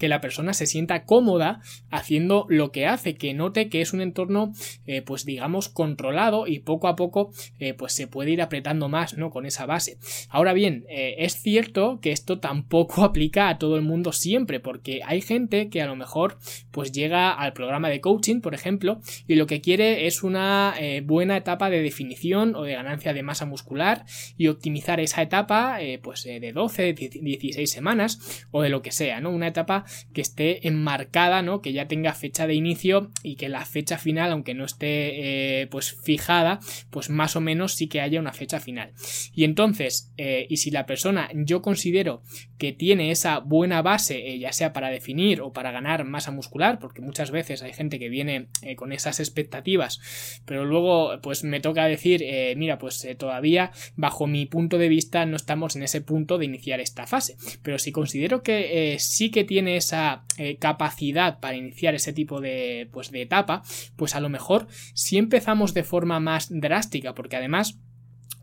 que 0.00 0.08
la 0.08 0.20
persona 0.20 0.54
se 0.54 0.66
sienta 0.66 1.04
cómoda 1.04 1.60
haciendo 1.90 2.46
lo 2.48 2.72
que 2.72 2.86
hace, 2.86 3.14
que 3.14 3.34
note 3.34 3.68
que 3.68 3.82
es 3.82 3.92
un 3.92 4.00
entorno, 4.00 4.52
eh, 4.86 5.02
pues 5.02 5.26
digamos, 5.26 5.68
controlado 5.68 6.46
y 6.46 6.60
poco 6.60 6.88
a 6.88 6.96
poco, 6.96 7.30
eh, 7.58 7.74
pues 7.74 7.92
se 7.92 8.08
puede 8.08 8.30
ir 8.30 8.40
apretando 8.40 8.88
más, 8.88 9.16
¿no? 9.18 9.30
Con 9.30 9.44
esa 9.44 9.66
base. 9.66 9.98
Ahora 10.30 10.54
bien, 10.54 10.86
eh, 10.88 11.16
es 11.18 11.34
cierto 11.42 12.00
que 12.00 12.12
esto 12.12 12.40
tampoco 12.40 13.04
aplica 13.04 13.50
a 13.50 13.58
todo 13.58 13.76
el 13.76 13.82
mundo 13.82 14.12
siempre, 14.12 14.58
porque 14.58 15.02
hay 15.04 15.20
gente 15.20 15.68
que 15.68 15.82
a 15.82 15.86
lo 15.86 15.96
mejor, 15.96 16.38
pues 16.70 16.92
llega 16.92 17.30
al 17.30 17.52
programa 17.52 17.90
de 17.90 18.00
coaching, 18.00 18.40
por 18.40 18.54
ejemplo, 18.54 19.00
y 19.28 19.34
lo 19.34 19.46
que 19.46 19.60
quiere 19.60 20.06
es 20.06 20.22
una 20.22 20.74
buena 21.04 21.36
etapa 21.36 21.68
de 21.68 21.82
definición 21.82 22.56
o 22.56 22.62
de 22.62 22.72
ganancia 22.72 23.12
de 23.12 23.22
masa 23.22 23.44
muscular 23.44 24.06
y 24.38 24.48
optimizar 24.48 24.98
esa 24.98 25.20
etapa, 25.20 25.78
pues 26.02 26.24
de 26.24 26.52
12, 26.52 26.94
16 26.94 27.70
semanas 27.70 28.46
o 28.50 28.62
de 28.62 28.70
lo 28.70 28.80
que 28.80 28.92
sea, 28.92 29.20
¿no? 29.20 29.30
Una 29.30 29.48
etapa 29.48 29.84
que 30.12 30.20
esté 30.20 30.66
enmarcada, 30.66 31.42
¿no? 31.42 31.60
Que 31.60 31.72
ya 31.72 31.88
tenga 31.88 32.14
fecha 32.14 32.46
de 32.46 32.54
inicio 32.54 33.10
y 33.22 33.36
que 33.36 33.48
la 33.48 33.64
fecha 33.64 33.98
final, 33.98 34.32
aunque 34.32 34.54
no 34.54 34.64
esté 34.64 35.60
eh, 35.62 35.66
pues 35.68 35.96
fijada, 36.02 36.60
pues 36.90 37.10
más 37.10 37.36
o 37.36 37.40
menos 37.40 37.74
sí 37.74 37.88
que 37.88 38.00
haya 38.00 38.20
una 38.20 38.32
fecha 38.32 38.60
final. 38.60 38.92
Y 39.34 39.44
entonces, 39.44 40.12
eh, 40.16 40.46
y 40.48 40.58
si 40.58 40.70
la 40.70 40.86
persona 40.86 41.30
yo 41.34 41.62
considero 41.62 42.22
que 42.58 42.72
tiene 42.72 43.10
esa 43.10 43.38
buena 43.38 43.82
base, 43.82 44.28
eh, 44.28 44.38
ya 44.38 44.52
sea 44.52 44.72
para 44.72 44.90
definir 44.90 45.40
o 45.40 45.52
para 45.52 45.70
ganar 45.70 46.04
masa 46.04 46.30
muscular, 46.30 46.78
porque 46.78 47.00
muchas 47.00 47.30
veces 47.30 47.62
hay 47.62 47.72
gente 47.72 47.98
que 47.98 48.08
viene 48.08 48.48
con 48.76 48.92
esas 48.92 49.20
expectativas, 49.20 50.00
pero 50.44 50.64
luego 50.64 51.20
pues 51.22 51.44
me 51.44 51.60
toca 51.60 51.86
decir, 51.86 52.24
mira, 52.56 52.78
pues 52.78 53.06
todavía 53.18 53.72
bajo 53.96 54.26
mi 54.26 54.46
punto 54.46 54.78
de 54.78 54.88
vista 54.88 55.24
no 55.26 55.36
estamos 55.36 55.76
en 55.76 55.82
ese 55.82 56.00
punto 56.00 56.38
de 56.38 56.44
iniciar 56.44 56.80
esta 56.80 57.06
fase, 57.06 57.36
pero 57.62 57.78
si 57.78 57.92
considero 57.92 58.42
que 58.42 58.96
sí 58.98 59.30
que 59.30 59.44
tiene 59.44 59.79
esa 59.80 60.24
eh, 60.38 60.56
capacidad 60.58 61.40
para 61.40 61.56
iniciar 61.56 61.94
ese 61.94 62.12
tipo 62.12 62.40
de, 62.40 62.88
pues, 62.92 63.10
de 63.10 63.22
etapa, 63.22 63.62
pues 63.96 64.14
a 64.14 64.20
lo 64.20 64.28
mejor 64.28 64.68
si 64.94 65.18
empezamos 65.18 65.74
de 65.74 65.82
forma 65.82 66.20
más 66.20 66.48
drástica, 66.50 67.14
porque 67.14 67.36
además 67.36 67.80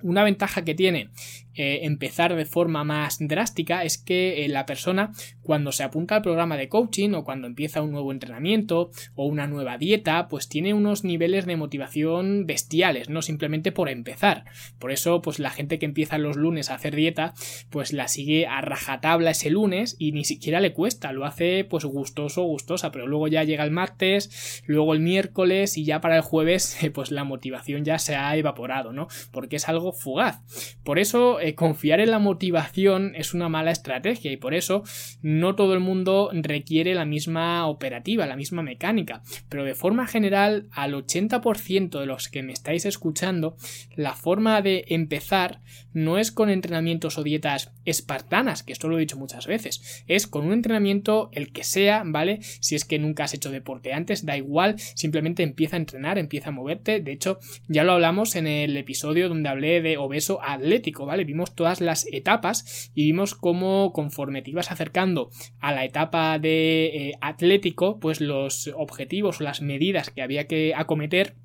una 0.03 0.23
ventaja 0.23 0.63
que 0.63 0.75
tiene 0.75 1.09
eh, 1.57 1.85
empezar 1.85 2.35
de 2.35 2.45
forma 2.45 2.83
más 2.83 3.17
drástica 3.19 3.83
es 3.83 3.97
que 3.97 4.45
eh, 4.45 4.47
la 4.47 4.67
persona 4.67 5.11
cuando 5.41 5.71
se 5.71 5.83
apunta 5.83 6.15
al 6.15 6.21
programa 6.21 6.55
de 6.55 6.69
coaching 6.69 7.13
o 7.13 7.23
cuando 7.23 7.47
empieza 7.47 7.81
un 7.81 7.91
nuevo 7.91 8.11
entrenamiento 8.11 8.91
o 9.15 9.25
una 9.25 9.47
nueva 9.47 9.79
dieta 9.79 10.27
pues 10.27 10.49
tiene 10.49 10.75
unos 10.75 11.03
niveles 11.03 11.47
de 11.47 11.55
motivación 11.57 12.45
bestiales 12.45 13.09
no 13.09 13.21
simplemente 13.21 13.71
por 13.71 13.89
empezar. 13.89 14.45
Por 14.77 14.91
eso 14.91 15.21
pues 15.21 15.39
la 15.39 15.49
gente 15.49 15.79
que 15.79 15.87
empieza 15.87 16.19
los 16.19 16.37
lunes 16.37 16.69
a 16.69 16.75
hacer 16.75 16.95
dieta 16.95 17.33
pues 17.71 17.91
la 17.91 18.07
sigue 18.07 18.45
a 18.45 18.61
rajatabla 18.61 19.31
ese 19.31 19.49
lunes 19.49 19.95
y 19.97 20.11
ni 20.11 20.25
siquiera 20.25 20.59
le 20.59 20.73
cuesta 20.73 21.11
lo 21.11 21.25
hace 21.25 21.63
pues 21.63 21.85
gustoso 21.85 22.43
gustosa 22.43 22.91
pero 22.91 23.07
luego 23.07 23.27
ya 23.27 23.43
llega 23.43 23.63
el 23.63 23.71
martes 23.71 24.63
luego 24.67 24.93
el 24.93 24.99
miércoles 24.99 25.77
y 25.77 25.85
ya 25.85 26.01
para 26.01 26.17
el 26.17 26.21
jueves 26.21 26.77
pues 26.93 27.09
la 27.09 27.23
motivación 27.23 27.83
ya 27.83 27.97
se 27.97 28.15
ha 28.15 28.35
evaporado 28.37 28.93
no 28.93 29.07
porque 29.31 29.55
es 29.55 29.67
algo 29.67 29.91
fugaz. 29.91 30.41
Por 30.83 30.99
eso 30.99 31.39
eh, 31.47 31.55
confiar 31.55 32.01
en 32.01 32.11
la 32.11 32.19
motivación 32.19 33.13
es 33.15 33.33
una 33.33 33.47
mala 33.47 33.71
estrategia 33.71 34.33
y 34.33 34.35
por 34.35 34.53
eso 34.53 34.83
no 35.21 35.55
todo 35.55 35.73
el 35.73 35.79
mundo 35.79 36.29
requiere 36.33 36.93
la 36.93 37.05
misma 37.05 37.67
operativa, 37.67 38.25
la 38.25 38.35
misma 38.35 38.63
mecánica. 38.63 39.21
Pero 39.47 39.63
de 39.63 39.73
forma 39.73 40.07
general, 40.07 40.67
al 40.71 40.93
80% 40.93 42.01
de 42.01 42.05
los 42.05 42.27
que 42.27 42.43
me 42.43 42.51
estáis 42.51 42.85
escuchando, 42.85 43.55
la 43.95 44.13
forma 44.13 44.61
de 44.61 44.83
empezar 44.89 45.61
no 45.93 46.17
es 46.17 46.33
con 46.33 46.49
entrenamientos 46.49 47.17
o 47.17 47.23
dietas 47.23 47.71
espartanas, 47.85 48.63
que 48.63 48.73
esto 48.73 48.89
lo 48.89 48.97
he 48.97 48.99
dicho 48.99 49.17
muchas 49.17 49.47
veces, 49.47 50.03
es 50.07 50.27
con 50.27 50.45
un 50.45 50.51
entrenamiento 50.51 51.29
el 51.31 51.53
que 51.53 51.63
sea, 51.63 52.03
¿vale? 52.05 52.39
Si 52.41 52.75
es 52.75 52.83
que 52.83 52.99
nunca 52.99 53.23
has 53.23 53.33
hecho 53.33 53.51
deporte 53.51 53.93
antes, 53.93 54.25
da 54.25 54.35
igual, 54.35 54.77
simplemente 54.79 55.43
empieza 55.43 55.77
a 55.77 55.79
entrenar, 55.79 56.17
empieza 56.17 56.49
a 56.49 56.51
moverte. 56.51 56.99
De 56.99 57.13
hecho, 57.13 57.39
ya 57.67 57.85
lo 57.85 57.93
hablamos 57.93 58.35
en 58.35 58.47
el 58.47 58.75
episodio 58.75 59.29
donde 59.29 59.49
hablé 59.49 59.81
de 59.81 59.97
obeso 59.97 60.39
atlético, 60.43 61.05
¿vale? 61.05 61.23
Todas 61.45 61.81
las 61.81 62.07
etapas 62.11 62.91
y 62.93 63.05
vimos 63.05 63.35
cómo 63.35 63.93
conforme 63.93 64.41
te 64.41 64.51
ibas 64.51 64.71
acercando 64.71 65.29
a 65.59 65.71
la 65.71 65.85
etapa 65.85 66.39
de 66.39 66.85
eh, 66.85 67.13
atlético, 67.21 67.99
pues 67.99 68.21
los 68.21 68.71
objetivos 68.75 69.39
o 69.39 69.43
las 69.43 69.61
medidas 69.61 70.09
que 70.09 70.21
había 70.21 70.47
que 70.47 70.73
acometer 70.75 71.35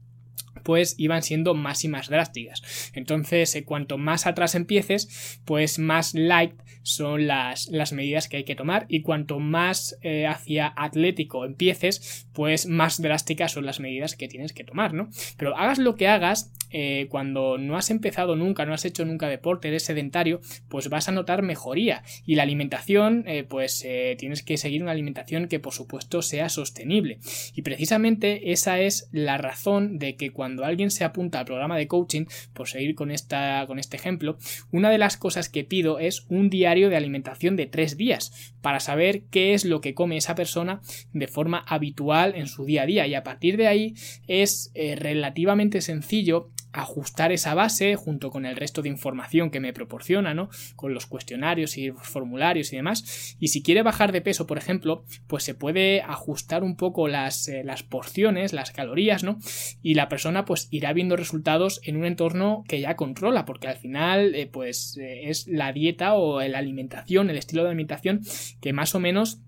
pues 0.63 0.95
iban 0.99 1.23
siendo 1.23 1.55
más 1.55 1.85
y 1.85 1.89
más 1.89 2.09
drásticas. 2.09 2.91
Entonces, 2.95 3.55
eh, 3.55 3.65
cuanto 3.65 3.99
más 3.99 4.27
atrás 4.27 4.55
empieces, 4.55 5.41
pues 5.45 5.79
más 5.79 6.15
light 6.15 6.55
son 6.83 7.27
las, 7.27 7.69
las 7.69 7.93
medidas 7.93 8.29
que 8.29 8.39
hay 8.39 8.45
que 8.45 8.57
tomar 8.57 8.87
y 8.89 9.03
cuanto 9.03 9.39
más 9.39 9.99
eh, 10.03 10.27
hacia 10.27 10.73
atlético 10.77 11.45
empieces, 11.45 12.27
pues 12.33 12.67
más 12.67 13.01
drásticas 13.01 13.53
son 13.53 13.67
las 13.67 13.81
medidas 13.81 14.17
que 14.17 14.29
tienes 14.29 14.53
que 14.53 14.65
tomar, 14.65 14.95
¿no? 14.95 15.09
Pero 15.37 15.57
hagas 15.57 15.79
lo 15.79 15.95
que 15.95 16.09
hagas, 16.09 16.53
eh, 16.71 17.07
cuando 17.11 17.59
no 17.59 17.77
has 17.77 17.91
empezado 17.91 18.35
nunca, 18.35 18.65
no 18.65 18.75
has 18.75 18.85
hecho 18.85 19.05
nunca 19.05 19.29
deporte, 19.29 19.69
eres 19.69 19.85
sedentario, 19.85 20.41
pues 20.69 20.89
vas 20.89 21.09
a 21.09 21.13
notar 21.13 21.43
mejoría. 21.43 22.03
Y 22.25 22.35
la 22.35 22.43
alimentación, 22.43 23.27
pues 23.49 23.87
tienes 24.19 24.43
que 24.43 24.57
seguir 24.57 24.83
una 24.83 24.93
alimentación 24.93 25.49
que 25.49 25.61
por 25.61 25.73
supuesto 25.73 26.23
sea 26.23 26.49
sostenible. 26.49 27.19
Y 27.55 27.63
precisamente 27.63 28.53
esa 28.53 28.81
es 28.81 29.09
la 29.13 29.39
razón 29.39 29.99
de 29.99 30.17
que 30.17 30.31
cuando 30.31 30.52
cuando 30.53 30.67
alguien 30.67 30.91
se 30.91 31.05
apunta 31.05 31.39
al 31.39 31.47
programa 31.47 31.79
de 31.79 31.89
coaching, 31.89 32.27
por 32.53 32.69
seguir 32.69 32.95
con, 32.95 33.11
esta, 33.11 33.65
con 33.67 33.79
este 33.79 33.97
ejemplo, 33.97 34.37
una 34.71 34.91
de 34.91 34.99
las 34.99 35.17
cosas 35.17 35.49
que 35.49 35.65
pido 35.65 35.99
es 35.99 36.27
un 36.29 36.51
diario 36.51 36.91
de 36.91 36.97
alimentación 36.97 37.57
de 37.57 37.65
tres 37.65 37.97
días 37.97 38.53
para 38.61 38.79
saber 38.79 39.23
qué 39.31 39.55
es 39.55 39.65
lo 39.65 39.81
que 39.81 39.95
come 39.95 40.19
esa 40.19 40.35
persona 40.35 40.83
de 41.15 41.27
forma 41.27 41.65
habitual 41.67 42.35
en 42.37 42.49
su 42.49 42.67
día 42.67 42.83
a 42.83 42.87
día. 42.87 43.07
Y 43.07 43.15
a 43.15 43.23
partir 43.23 43.57
de 43.57 43.67
ahí 43.67 43.95
es 44.27 44.71
eh, 44.75 44.95
relativamente 44.95 45.81
sencillo 45.81 46.51
ajustar 46.73 47.33
esa 47.33 47.55
base 47.55 47.97
junto 47.97 48.31
con 48.31 48.47
el 48.47 48.57
resto 48.57 48.83
de 48.83 48.89
información 48.89 49.51
que 49.51 49.61
me 49.61 49.73
proporciona, 49.73 50.35
¿no? 50.35 50.49
Con 50.77 50.95
los 50.95 51.07
cuestionarios 51.07 51.77
y 51.77 51.91
formularios 51.91 52.73
y 52.73 52.77
demás. 52.77 53.37
Y 53.39 53.49
si 53.49 53.63
quiere 53.63 53.83
bajar 53.83 54.13
de 54.13 54.21
peso, 54.21 54.47
por 54.47 54.59
ejemplo, 54.59 55.05
pues 55.27 55.45
se 55.45 55.55
puede 55.55 56.03
ajustar 56.03 56.63
un 56.65 56.77
poco 56.77 57.09
las, 57.09 57.49
eh, 57.49 57.63
las 57.65 57.83
porciones, 57.83 58.53
las 58.53 58.71
calorías, 58.71 59.23
¿no? 59.23 59.39
Y 59.83 59.95
la 59.95 60.09
persona 60.09 60.45
pues 60.45 60.69
irá 60.71 60.93
viendo 60.93 61.17
resultados 61.17 61.81
en 61.85 61.97
un 61.97 62.05
entorno 62.05 62.65
que 62.67 62.81
ya 62.81 62.97
controla, 62.97 63.45
porque 63.45 63.69
al 63.69 63.77
final 63.77 64.35
eh, 64.35 64.47
pues 64.47 64.97
eh, 64.97 65.29
es 65.29 65.47
la 65.49 65.73
dieta 65.73 66.15
o 66.15 66.41
la 66.41 66.59
alimentación, 66.59 67.31
el 67.31 67.37
estilo 67.37 67.63
de 67.63 67.71
alimentación 67.71 68.21
que 68.61 68.73
más 68.73 68.95
o 68.95 69.01
menos 69.01 69.41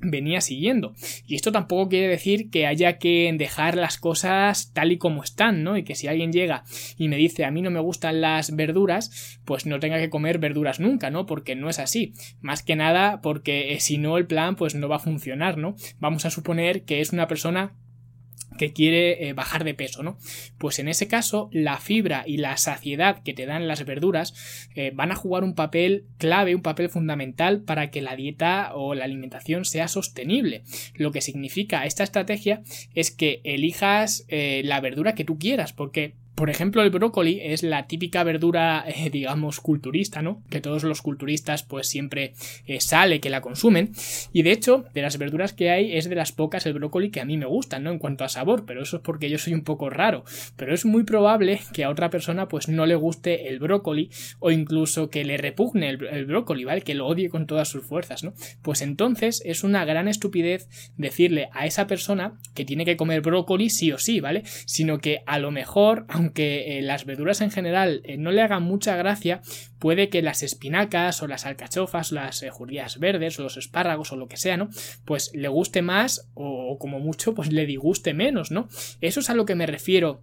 venía 0.00 0.40
siguiendo. 0.40 0.94
Y 1.26 1.34
esto 1.34 1.52
tampoco 1.52 1.88
quiere 1.88 2.08
decir 2.08 2.50
que 2.50 2.66
haya 2.66 2.98
que 2.98 3.32
dejar 3.36 3.76
las 3.76 3.98
cosas 3.98 4.72
tal 4.72 4.92
y 4.92 4.98
como 4.98 5.22
están, 5.22 5.62
¿no? 5.62 5.76
Y 5.76 5.84
que 5.84 5.94
si 5.94 6.08
alguien 6.08 6.32
llega 6.32 6.64
y 6.96 7.08
me 7.08 7.16
dice 7.16 7.44
a 7.44 7.50
mí 7.50 7.62
no 7.62 7.70
me 7.70 7.80
gustan 7.80 8.20
las 8.20 8.54
verduras, 8.54 9.38
pues 9.44 9.66
no 9.66 9.80
tenga 9.80 9.98
que 9.98 10.10
comer 10.10 10.38
verduras 10.38 10.80
nunca, 10.80 11.10
¿no? 11.10 11.26
Porque 11.26 11.54
no 11.54 11.68
es 11.68 11.78
así. 11.78 12.14
Más 12.40 12.62
que 12.62 12.76
nada 12.76 13.20
porque 13.22 13.72
eh, 13.72 13.80
si 13.80 13.98
no 13.98 14.18
el 14.18 14.26
plan 14.26 14.56
pues 14.56 14.74
no 14.74 14.88
va 14.88 14.96
a 14.96 15.00
funcionar, 15.00 15.58
¿no? 15.58 15.76
Vamos 15.98 16.24
a 16.24 16.30
suponer 16.30 16.82
que 16.82 17.00
es 17.00 17.12
una 17.12 17.28
persona 17.28 17.72
que 18.58 18.72
quiere 18.72 19.28
eh, 19.28 19.32
bajar 19.32 19.64
de 19.64 19.74
peso, 19.74 20.02
¿no? 20.02 20.18
Pues 20.58 20.78
en 20.78 20.88
ese 20.88 21.08
caso, 21.08 21.48
la 21.52 21.78
fibra 21.78 22.24
y 22.26 22.38
la 22.38 22.56
saciedad 22.56 23.22
que 23.22 23.34
te 23.34 23.46
dan 23.46 23.68
las 23.68 23.84
verduras 23.84 24.68
eh, 24.74 24.92
van 24.94 25.12
a 25.12 25.16
jugar 25.16 25.44
un 25.44 25.54
papel 25.54 26.06
clave, 26.18 26.54
un 26.54 26.62
papel 26.62 26.88
fundamental 26.88 27.62
para 27.62 27.90
que 27.90 28.02
la 28.02 28.16
dieta 28.16 28.72
o 28.74 28.94
la 28.94 29.04
alimentación 29.04 29.64
sea 29.64 29.88
sostenible. 29.88 30.62
Lo 30.94 31.12
que 31.12 31.20
significa 31.20 31.84
esta 31.84 32.04
estrategia 32.04 32.62
es 32.94 33.10
que 33.10 33.40
elijas 33.44 34.24
eh, 34.28 34.62
la 34.64 34.80
verdura 34.80 35.14
que 35.14 35.24
tú 35.24 35.38
quieras, 35.38 35.72
porque 35.72 36.14
por 36.34 36.50
ejemplo, 36.50 36.82
el 36.82 36.90
brócoli 36.90 37.40
es 37.42 37.62
la 37.62 37.86
típica 37.86 38.24
verdura, 38.24 38.84
eh, 38.86 39.10
digamos, 39.10 39.60
culturista, 39.60 40.20
¿no? 40.22 40.42
Que 40.50 40.60
todos 40.60 40.82
los 40.82 41.00
culturistas, 41.00 41.62
pues 41.62 41.86
siempre 41.88 42.34
eh, 42.66 42.80
sale 42.80 43.20
que 43.20 43.30
la 43.30 43.40
consumen. 43.40 43.92
Y 44.32 44.42
de 44.42 44.52
hecho, 44.52 44.84
de 44.94 45.02
las 45.02 45.18
verduras 45.18 45.52
que 45.52 45.70
hay, 45.70 45.96
es 45.96 46.08
de 46.08 46.16
las 46.16 46.32
pocas 46.32 46.66
el 46.66 46.74
brócoli 46.74 47.10
que 47.10 47.20
a 47.20 47.24
mí 47.24 47.36
me 47.36 47.46
gustan, 47.46 47.84
¿no? 47.84 47.90
En 47.90 47.98
cuanto 47.98 48.24
a 48.24 48.28
sabor, 48.28 48.64
pero 48.66 48.82
eso 48.82 48.96
es 48.96 49.02
porque 49.02 49.30
yo 49.30 49.38
soy 49.38 49.54
un 49.54 49.62
poco 49.62 49.90
raro. 49.90 50.24
Pero 50.56 50.74
es 50.74 50.84
muy 50.84 51.04
probable 51.04 51.60
que 51.72 51.84
a 51.84 51.90
otra 51.90 52.10
persona, 52.10 52.48
pues 52.48 52.68
no 52.68 52.86
le 52.86 52.96
guste 52.96 53.48
el 53.48 53.60
brócoli, 53.60 54.10
o 54.40 54.50
incluso 54.50 55.10
que 55.10 55.24
le 55.24 55.36
repugne 55.36 55.88
el, 55.88 56.04
el 56.06 56.26
brócoli, 56.26 56.64
¿vale? 56.64 56.82
Que 56.82 56.94
lo 56.94 57.06
odie 57.06 57.28
con 57.28 57.46
todas 57.46 57.68
sus 57.68 57.84
fuerzas, 57.84 58.24
¿no? 58.24 58.34
Pues 58.62 58.82
entonces 58.82 59.40
es 59.44 59.62
una 59.62 59.84
gran 59.84 60.08
estupidez 60.08 60.68
decirle 60.96 61.48
a 61.52 61.66
esa 61.66 61.86
persona 61.86 62.38
que 62.54 62.64
tiene 62.64 62.84
que 62.84 62.96
comer 62.96 63.20
brócoli 63.20 63.70
sí 63.70 63.92
o 63.92 63.98
sí, 63.98 64.20
¿vale? 64.20 64.42
Sino 64.66 64.98
que 64.98 65.22
a 65.26 65.38
lo 65.38 65.50
mejor, 65.50 66.06
eh, 66.78 66.82
las 66.82 67.04
verduras 67.04 67.40
en 67.40 67.50
general 67.50 68.00
eh, 68.04 68.16
no 68.16 68.30
le 68.30 68.42
hagan 68.42 68.62
mucha 68.62 68.96
gracia, 68.96 69.42
puede 69.78 70.08
que 70.08 70.22
las 70.22 70.42
espinacas 70.42 71.22
o 71.22 71.26
las 71.26 71.46
alcachofas, 71.46 72.12
las 72.12 72.42
eh, 72.42 72.50
judías 72.50 72.98
verdes 72.98 73.38
o 73.38 73.42
los 73.42 73.56
espárragos 73.56 74.12
o 74.12 74.16
lo 74.16 74.28
que 74.28 74.36
sea, 74.36 74.56
¿no? 74.56 74.68
Pues 75.04 75.30
le 75.34 75.48
guste 75.48 75.82
más 75.82 76.30
o, 76.34 76.72
o 76.72 76.78
como 76.78 77.00
mucho, 77.00 77.34
pues 77.34 77.52
le 77.52 77.66
disguste 77.66 78.14
menos, 78.14 78.50
¿no? 78.50 78.68
Eso 79.00 79.20
es 79.20 79.30
a 79.30 79.34
lo 79.34 79.44
que 79.44 79.54
me 79.54 79.66
refiero 79.66 80.22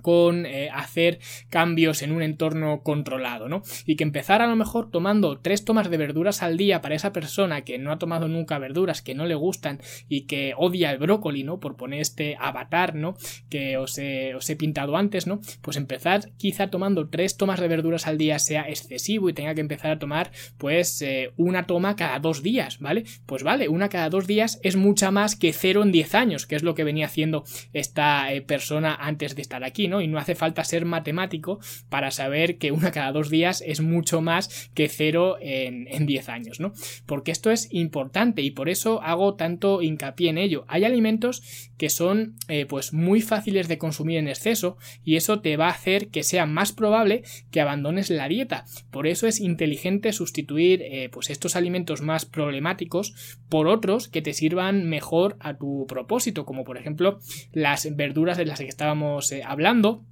con 0.00 0.46
eh, 0.46 0.70
hacer 0.72 1.18
cambios 1.48 2.02
en 2.02 2.12
un 2.12 2.22
entorno 2.22 2.82
controlado, 2.82 3.48
¿no? 3.48 3.62
Y 3.86 3.96
que 3.96 4.04
empezar 4.04 4.42
a 4.42 4.46
lo 4.46 4.56
mejor 4.56 4.90
tomando 4.90 5.38
tres 5.38 5.64
tomas 5.64 5.90
de 5.90 5.96
verduras 5.96 6.42
al 6.42 6.56
día 6.56 6.80
para 6.80 6.94
esa 6.94 7.12
persona 7.12 7.62
que 7.62 7.78
no 7.78 7.92
ha 7.92 7.98
tomado 7.98 8.28
nunca 8.28 8.58
verduras, 8.58 9.02
que 9.02 9.14
no 9.14 9.26
le 9.26 9.34
gustan 9.34 9.80
y 10.08 10.22
que 10.22 10.54
odia 10.56 10.90
el 10.90 10.98
brócoli, 10.98 11.44
¿no? 11.44 11.60
Por 11.60 11.76
poner 11.76 12.00
este 12.00 12.36
avatar, 12.38 12.94
¿no? 12.94 13.16
Que 13.48 13.76
os 13.76 13.98
he, 13.98 14.56
pintado 14.58 14.96
antes, 14.96 15.26
¿no? 15.26 15.40
Pues 15.62 15.76
empezar 15.76 16.30
quizá 16.36 16.68
tomando 16.68 17.08
tres 17.08 17.36
tomas 17.36 17.60
de 17.60 17.68
verduras 17.68 18.06
al 18.06 18.18
día 18.18 18.38
sea 18.38 18.68
excesivo 18.68 19.28
y 19.28 19.32
tenga 19.32 19.54
que 19.54 19.60
empezar 19.60 19.92
a 19.92 19.98
tomar 19.98 20.32
pues 20.58 21.00
eh, 21.02 21.32
una 21.36 21.66
toma 21.66 21.96
cada 21.96 22.18
dos 22.18 22.42
días, 22.42 22.78
¿vale? 22.78 23.04
Pues 23.26 23.42
vale, 23.42 23.68
una 23.68 23.88
cada 23.88 24.10
dos 24.10 24.26
días 24.26 24.58
es 24.62 24.76
mucha 24.76 25.10
más 25.10 25.36
que 25.36 25.52
cero 25.52 25.82
en 25.82 25.92
diez 25.92 26.14
años, 26.14 26.46
que 26.46 26.56
es 26.56 26.62
lo 26.62 26.74
que 26.74 26.84
venía 26.84 27.06
haciendo 27.06 27.44
esta 27.72 28.32
eh, 28.32 28.42
persona 28.42 28.94
antes 28.94 29.34
de 29.36 29.42
estar 29.42 29.64
aquí, 29.64 29.88
y 30.00 30.08
no 30.08 30.18
hace 30.18 30.34
falta 30.34 30.64
ser 30.64 30.84
matemático 30.84 31.58
para 31.88 32.10
saber 32.10 32.58
que 32.58 32.72
una 32.72 32.92
cada 32.92 33.12
dos 33.12 33.30
días 33.30 33.62
es 33.66 33.80
mucho 33.80 34.20
más 34.20 34.70
que 34.74 34.88
cero 34.88 35.36
en, 35.40 35.88
en 35.88 36.06
10 36.06 36.28
años, 36.28 36.60
¿no? 36.60 36.72
Porque 37.06 37.32
esto 37.32 37.50
es 37.50 37.68
importante 37.72 38.42
y 38.42 38.50
por 38.50 38.68
eso 38.68 39.02
hago 39.02 39.34
tanto 39.34 39.82
hincapié 39.82 40.30
en 40.30 40.38
ello. 40.38 40.64
Hay 40.68 40.84
alimentos 40.84 41.70
que 41.78 41.88
son 41.88 42.34
eh, 42.48 42.66
pues 42.66 42.92
muy 42.92 43.22
fáciles 43.22 43.66
de 43.66 43.78
consumir 43.78 44.18
en 44.18 44.28
exceso 44.28 44.76
y 45.02 45.16
eso 45.16 45.40
te 45.40 45.56
va 45.56 45.68
a 45.68 45.72
hacer 45.72 46.08
que 46.08 46.22
sea 46.22 46.44
más 46.44 46.72
probable 46.72 47.22
que 47.50 47.60
abandones 47.60 48.10
la 48.10 48.28
dieta. 48.28 48.66
Por 48.90 49.06
eso 49.06 49.26
es 49.26 49.40
inteligente 49.40 50.12
sustituir 50.12 50.82
eh, 50.82 51.08
pues 51.10 51.30
estos 51.30 51.56
alimentos 51.56 52.02
más 52.02 52.26
problemáticos 52.26 53.36
por 53.48 53.66
otros 53.66 54.08
que 54.08 54.20
te 54.20 54.34
sirvan 54.34 54.88
mejor 54.88 55.36
a 55.40 55.54
tu 55.56 55.86
propósito, 55.88 56.44
como 56.44 56.64
por 56.64 56.76
ejemplo 56.76 57.18
las 57.52 57.96
verduras 57.96 58.36
de 58.36 58.44
las 58.44 58.58
que 58.58 58.66
estábamos 58.66 59.32
eh, 59.32 59.42
hablando 59.44 59.79
trabajando 59.80 60.09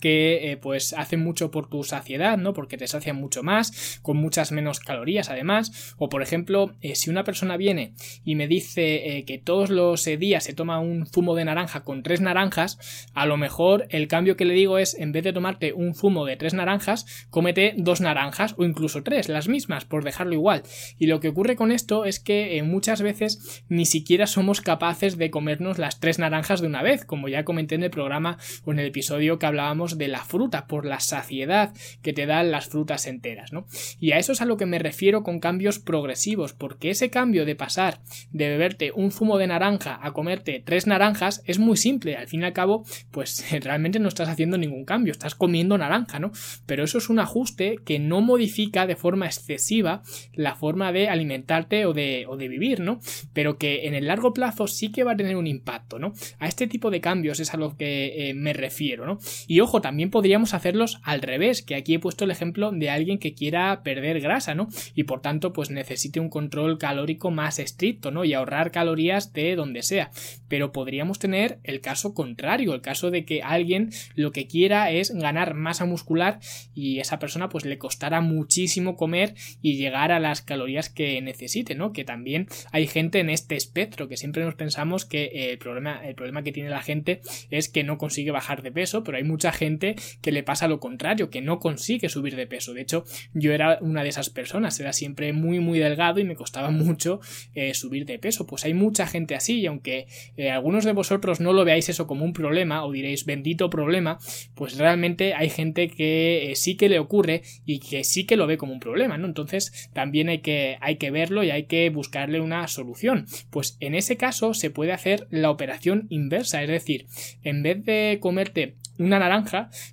que 0.00 0.52
eh, 0.52 0.56
pues 0.56 0.92
hacen 0.92 1.20
mucho 1.20 1.50
por 1.50 1.68
tu 1.68 1.82
saciedad, 1.84 2.38
¿no? 2.38 2.52
Porque 2.52 2.76
te 2.76 2.86
sacian 2.86 3.16
mucho 3.16 3.42
más, 3.42 3.98
con 4.02 4.16
muchas 4.16 4.52
menos 4.52 4.80
calorías 4.80 5.30
además. 5.30 5.94
O 5.98 6.08
por 6.08 6.22
ejemplo, 6.22 6.74
eh, 6.80 6.94
si 6.94 7.10
una 7.10 7.24
persona 7.24 7.56
viene 7.56 7.94
y 8.24 8.34
me 8.34 8.48
dice 8.48 9.16
eh, 9.16 9.24
que 9.24 9.38
todos 9.38 9.70
los 9.70 10.04
días 10.04 10.44
se 10.44 10.54
toma 10.54 10.80
un 10.80 11.06
zumo 11.06 11.34
de 11.34 11.44
naranja 11.44 11.82
con 11.82 12.02
tres 12.02 12.20
naranjas, 12.20 13.08
a 13.14 13.26
lo 13.26 13.36
mejor 13.36 13.86
el 13.90 14.08
cambio 14.08 14.36
que 14.36 14.44
le 14.44 14.54
digo 14.54 14.78
es 14.78 14.94
en 14.94 15.12
vez 15.12 15.24
de 15.24 15.32
tomarte 15.32 15.72
un 15.72 15.94
zumo 15.94 16.24
de 16.24 16.36
tres 16.36 16.54
naranjas, 16.54 17.26
cómete 17.30 17.74
dos 17.76 18.00
naranjas 18.00 18.54
o 18.58 18.64
incluso 18.64 19.02
tres, 19.02 19.28
las 19.28 19.48
mismas, 19.48 19.84
por 19.84 20.04
dejarlo 20.04 20.34
igual. 20.34 20.62
Y 20.98 21.06
lo 21.06 21.20
que 21.20 21.28
ocurre 21.28 21.56
con 21.56 21.72
esto 21.72 22.04
es 22.04 22.20
que 22.20 22.62
muchas 22.62 23.02
veces 23.02 23.64
ni 23.68 23.86
siquiera 23.86 24.26
somos 24.26 24.60
capaces 24.60 25.16
de 25.16 25.30
comernos 25.30 25.78
las 25.78 26.00
tres 26.00 26.18
naranjas 26.18 26.60
de 26.60 26.66
una 26.66 26.82
vez, 26.82 27.04
como 27.04 27.28
ya 27.28 27.44
comenté 27.44 27.74
en 27.74 27.82
el 27.82 27.90
programa 27.90 28.38
o 28.64 28.72
en 28.72 28.78
el 28.78 28.86
episodio 28.86 29.38
que 29.38 29.46
hablábamos 29.66 29.98
de 29.98 30.08
la 30.08 30.24
fruta, 30.24 30.66
por 30.66 30.86
la 30.86 31.00
saciedad 31.00 31.74
que 32.02 32.12
te 32.12 32.26
dan 32.26 32.50
las 32.50 32.68
frutas 32.68 33.06
enteras, 33.06 33.52
¿no? 33.52 33.66
Y 33.98 34.12
a 34.12 34.18
eso 34.18 34.32
es 34.32 34.40
a 34.40 34.44
lo 34.44 34.56
que 34.56 34.66
me 34.66 34.78
refiero 34.78 35.22
con 35.22 35.40
cambios 35.40 35.78
progresivos, 35.78 36.52
porque 36.52 36.90
ese 36.90 37.10
cambio 37.10 37.44
de 37.44 37.56
pasar 37.56 38.00
de 38.30 38.48
beberte 38.48 38.92
un 38.92 39.10
zumo 39.10 39.38
de 39.38 39.48
naranja 39.48 39.98
a 40.02 40.12
comerte 40.12 40.62
tres 40.64 40.86
naranjas 40.86 41.42
es 41.46 41.58
muy 41.58 41.76
simple, 41.76 42.16
al 42.16 42.28
fin 42.28 42.42
y 42.42 42.44
al 42.44 42.52
cabo, 42.52 42.84
pues 43.10 43.44
realmente 43.62 43.98
no 43.98 44.08
estás 44.08 44.28
haciendo 44.28 44.56
ningún 44.56 44.84
cambio, 44.84 45.10
estás 45.10 45.34
comiendo 45.34 45.76
naranja, 45.76 46.20
¿no? 46.20 46.30
Pero 46.66 46.84
eso 46.84 46.98
es 46.98 47.08
un 47.08 47.18
ajuste 47.18 47.78
que 47.84 47.98
no 47.98 48.20
modifica 48.20 48.86
de 48.86 48.96
forma 48.96 49.26
excesiva 49.26 50.02
la 50.32 50.54
forma 50.54 50.92
de 50.92 51.08
alimentarte 51.08 51.86
o 51.86 51.92
de, 51.92 52.26
o 52.28 52.36
de 52.36 52.48
vivir, 52.48 52.80
¿no? 52.80 53.00
Pero 53.32 53.58
que 53.58 53.86
en 53.86 53.94
el 53.94 54.06
largo 54.06 54.32
plazo 54.32 54.68
sí 54.68 54.92
que 54.92 55.02
va 55.02 55.12
a 55.12 55.16
tener 55.16 55.36
un 55.36 55.48
impacto, 55.48 55.98
¿no? 55.98 56.12
A 56.38 56.46
este 56.46 56.68
tipo 56.68 56.90
de 56.90 57.00
cambios 57.00 57.40
es 57.40 57.52
a 57.52 57.56
lo 57.56 57.76
que 57.76 58.30
eh, 58.30 58.34
me 58.34 58.52
refiero, 58.52 59.06
¿no? 59.06 59.18
Y 59.48 59.55
ojo, 59.60 59.80
también 59.80 60.10
podríamos 60.10 60.54
hacerlos 60.54 61.00
al 61.02 61.22
revés, 61.22 61.62
que 61.62 61.74
aquí 61.74 61.94
he 61.94 61.98
puesto 61.98 62.24
el 62.24 62.30
ejemplo 62.30 62.72
de 62.72 62.90
alguien 62.90 63.18
que 63.18 63.34
quiera 63.34 63.82
perder 63.82 64.20
grasa, 64.20 64.54
¿no? 64.54 64.68
Y 64.94 65.04
por 65.04 65.20
tanto, 65.20 65.52
pues 65.52 65.70
necesite 65.70 66.20
un 66.20 66.28
control 66.28 66.78
calórico 66.78 67.30
más 67.30 67.58
estricto, 67.58 68.10
¿no? 68.10 68.24
Y 68.24 68.34
ahorrar 68.34 68.70
calorías 68.70 69.32
de 69.32 69.56
donde 69.56 69.82
sea. 69.82 70.10
Pero 70.48 70.72
podríamos 70.72 71.18
tener 71.18 71.58
el 71.64 71.80
caso 71.80 72.14
contrario, 72.14 72.74
el 72.74 72.80
caso 72.80 73.10
de 73.10 73.24
que 73.24 73.42
alguien 73.42 73.90
lo 74.14 74.32
que 74.32 74.46
quiera 74.46 74.90
es 74.90 75.12
ganar 75.12 75.54
masa 75.54 75.84
muscular 75.84 76.38
y 76.74 77.00
esa 77.00 77.18
persona 77.18 77.48
pues 77.48 77.64
le 77.64 77.78
costará 77.78 78.20
muchísimo 78.20 78.96
comer 78.96 79.34
y 79.62 79.76
llegar 79.76 80.12
a 80.12 80.20
las 80.20 80.42
calorías 80.42 80.88
que 80.88 81.20
necesite, 81.22 81.74
¿no? 81.74 81.92
Que 81.92 82.04
también 82.04 82.48
hay 82.72 82.86
gente 82.86 83.20
en 83.20 83.30
este 83.30 83.56
espectro 83.56 84.08
que 84.08 84.16
siempre 84.16 84.44
nos 84.44 84.54
pensamos 84.54 85.04
que 85.04 85.50
el 85.50 85.58
problema, 85.58 86.06
el 86.06 86.14
problema 86.14 86.42
que 86.42 86.52
tiene 86.52 86.70
la 86.70 86.82
gente 86.82 87.20
es 87.50 87.68
que 87.68 87.84
no 87.84 87.98
consigue 87.98 88.30
bajar 88.30 88.62
de 88.62 88.72
peso, 88.72 89.04
pero 89.04 89.18
hay 89.18 89.24
mucha 89.24 89.45
gente 89.52 89.96
que 90.20 90.32
le 90.32 90.42
pasa 90.42 90.68
lo 90.68 90.80
contrario, 90.80 91.30
que 91.30 91.42
no 91.42 91.58
consigue 91.58 92.08
subir 92.08 92.36
de 92.36 92.46
peso. 92.46 92.74
De 92.74 92.82
hecho, 92.82 93.04
yo 93.34 93.52
era 93.52 93.78
una 93.80 94.02
de 94.02 94.08
esas 94.08 94.30
personas, 94.30 94.78
era 94.80 94.92
siempre 94.92 95.32
muy 95.32 95.60
muy 95.60 95.78
delgado 95.78 96.20
y 96.20 96.24
me 96.24 96.36
costaba 96.36 96.70
mucho 96.70 97.20
eh, 97.54 97.74
subir 97.74 98.06
de 98.06 98.18
peso. 98.18 98.46
Pues 98.46 98.64
hay 98.64 98.74
mucha 98.74 99.06
gente 99.06 99.34
así 99.34 99.60
y 99.60 99.66
aunque 99.66 100.06
eh, 100.36 100.50
algunos 100.50 100.84
de 100.84 100.92
vosotros 100.92 101.40
no 101.40 101.52
lo 101.52 101.64
veáis 101.64 101.88
eso 101.88 102.06
como 102.06 102.24
un 102.24 102.32
problema 102.32 102.84
o 102.84 102.92
diréis 102.92 103.24
bendito 103.24 103.70
problema, 103.70 104.18
pues 104.54 104.76
realmente 104.78 105.34
hay 105.34 105.50
gente 105.50 105.88
que 105.88 106.50
eh, 106.50 106.56
sí 106.56 106.76
que 106.76 106.88
le 106.88 106.98
ocurre 106.98 107.42
y 107.64 107.80
que 107.80 108.04
sí 108.04 108.26
que 108.26 108.36
lo 108.36 108.46
ve 108.46 108.58
como 108.58 108.72
un 108.72 108.80
problema, 108.80 109.18
¿no? 109.18 109.26
Entonces 109.26 109.90
también 109.92 110.28
hay 110.28 110.38
que, 110.38 110.78
hay 110.80 110.96
que 110.96 111.10
verlo 111.10 111.42
y 111.44 111.50
hay 111.50 111.64
que 111.64 111.90
buscarle 111.90 112.40
una 112.40 112.66
solución. 112.68 113.26
Pues 113.50 113.76
en 113.80 113.94
ese 113.94 114.16
caso 114.16 114.54
se 114.54 114.70
puede 114.70 114.92
hacer 114.92 115.26
la 115.30 115.50
operación 115.50 116.06
inversa, 116.10 116.62
es 116.62 116.68
decir, 116.68 117.06
en 117.42 117.62
vez 117.62 117.84
de 117.84 118.18
comerte 118.20 118.76
una 118.98 119.18
naranja, 119.18 119.35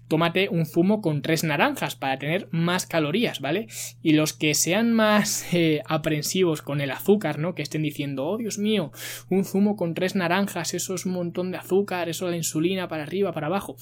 tómate 0.08 0.50
un 0.50 0.66
zumo 0.66 1.02
con 1.02 1.22
tres 1.22 1.44
naranjas 1.44 1.96
para 1.96 2.18
tener 2.18 2.48
más 2.52 2.86
calorías, 2.86 3.40
¿vale? 3.40 3.68
Y 4.02 4.14
los 4.14 4.34
que 4.34 4.54
sean 4.54 4.94
más 4.94 5.46
eh, 5.54 5.82
aprensivos 5.86 6.62
con 6.62 6.82
el 6.82 6.92
azúcar, 6.92 7.40
¿no? 7.40 7.56
Que 7.56 7.62
estén 7.62 7.84
diciendo, 7.84 8.26
oh 8.26 8.38
Dios 8.38 8.58
mío, 8.58 8.92
un 9.30 9.46
zumo 9.46 9.76
con 9.76 9.94
tres 9.94 10.16
naranjas, 10.16 10.74
eso 10.74 10.96
es 10.96 11.06
un 11.06 11.14
montón 11.14 11.52
de 11.52 11.58
azúcar, 11.58 12.10
eso 12.10 12.26
es 12.26 12.32
la 12.32 12.38
insulina 12.38 12.88
para 12.88 13.04
arriba, 13.04 13.34
para 13.34 13.48
abajo. 13.48 13.76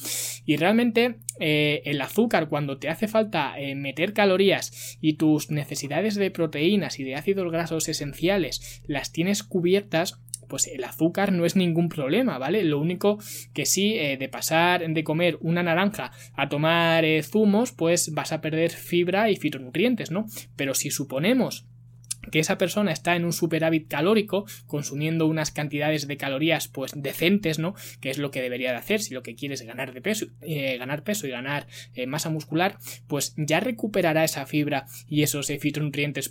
Y 0.45 0.57
realmente 0.57 1.19
eh, 1.39 1.81
el 1.85 2.01
azúcar, 2.01 2.49
cuando 2.49 2.77
te 2.77 2.89
hace 2.89 3.07
falta 3.07 3.59
eh, 3.59 3.75
meter 3.75 4.13
calorías 4.13 4.97
y 5.01 5.13
tus 5.13 5.51
necesidades 5.51 6.15
de 6.15 6.31
proteínas 6.31 6.99
y 6.99 7.03
de 7.03 7.15
ácidos 7.15 7.51
grasos 7.51 7.87
esenciales 7.89 8.81
las 8.85 9.11
tienes 9.11 9.43
cubiertas, 9.43 10.21
pues 10.51 10.67
el 10.67 10.83
azúcar 10.83 11.31
no 11.31 11.45
es 11.45 11.55
ningún 11.55 11.87
problema, 11.87 12.37
¿vale? 12.37 12.65
Lo 12.65 12.77
único 12.77 13.19
que 13.53 13.65
sí, 13.65 13.95
eh, 13.95 14.17
de 14.17 14.27
pasar 14.27 14.85
de 14.85 15.03
comer 15.05 15.37
una 15.39 15.63
naranja 15.63 16.11
a 16.33 16.49
tomar 16.49 17.05
eh, 17.05 17.23
zumos, 17.23 17.71
pues 17.71 18.13
vas 18.13 18.33
a 18.33 18.41
perder 18.41 18.71
fibra 18.71 19.29
y 19.29 19.37
fitonutrientes, 19.37 20.11
¿no? 20.11 20.25
Pero 20.57 20.73
si 20.73 20.91
suponemos 20.91 21.70
que 22.29 22.39
esa 22.39 22.57
persona 22.57 22.91
está 22.91 23.15
en 23.15 23.25
un 23.25 23.33
superávit 23.33 23.87
calórico, 23.87 24.45
consumiendo 24.67 25.25
unas 25.25 25.51
cantidades 25.51 26.07
de 26.07 26.17
calorías 26.17 26.67
pues 26.67 26.91
decentes, 26.95 27.57
¿no? 27.57 27.73
Que 27.99 28.09
es 28.09 28.17
lo 28.17 28.31
que 28.31 28.41
debería 28.41 28.71
de 28.71 28.77
hacer 28.77 29.01
si 29.01 29.13
lo 29.13 29.23
que 29.23 29.35
quieres 29.35 29.61
es 29.61 29.67
ganar 29.67 29.93
de 29.93 30.01
peso, 30.01 30.27
eh, 30.41 30.77
ganar 30.77 31.03
peso 31.03 31.27
y 31.27 31.31
ganar 31.31 31.67
eh, 31.95 32.05
masa 32.05 32.29
muscular, 32.29 32.77
pues 33.07 33.33
ya 33.37 33.59
recuperará 33.59 34.23
esa 34.23 34.45
fibra 34.45 34.85
y 35.07 35.23
esos 35.23 35.49
eh, 35.49 35.59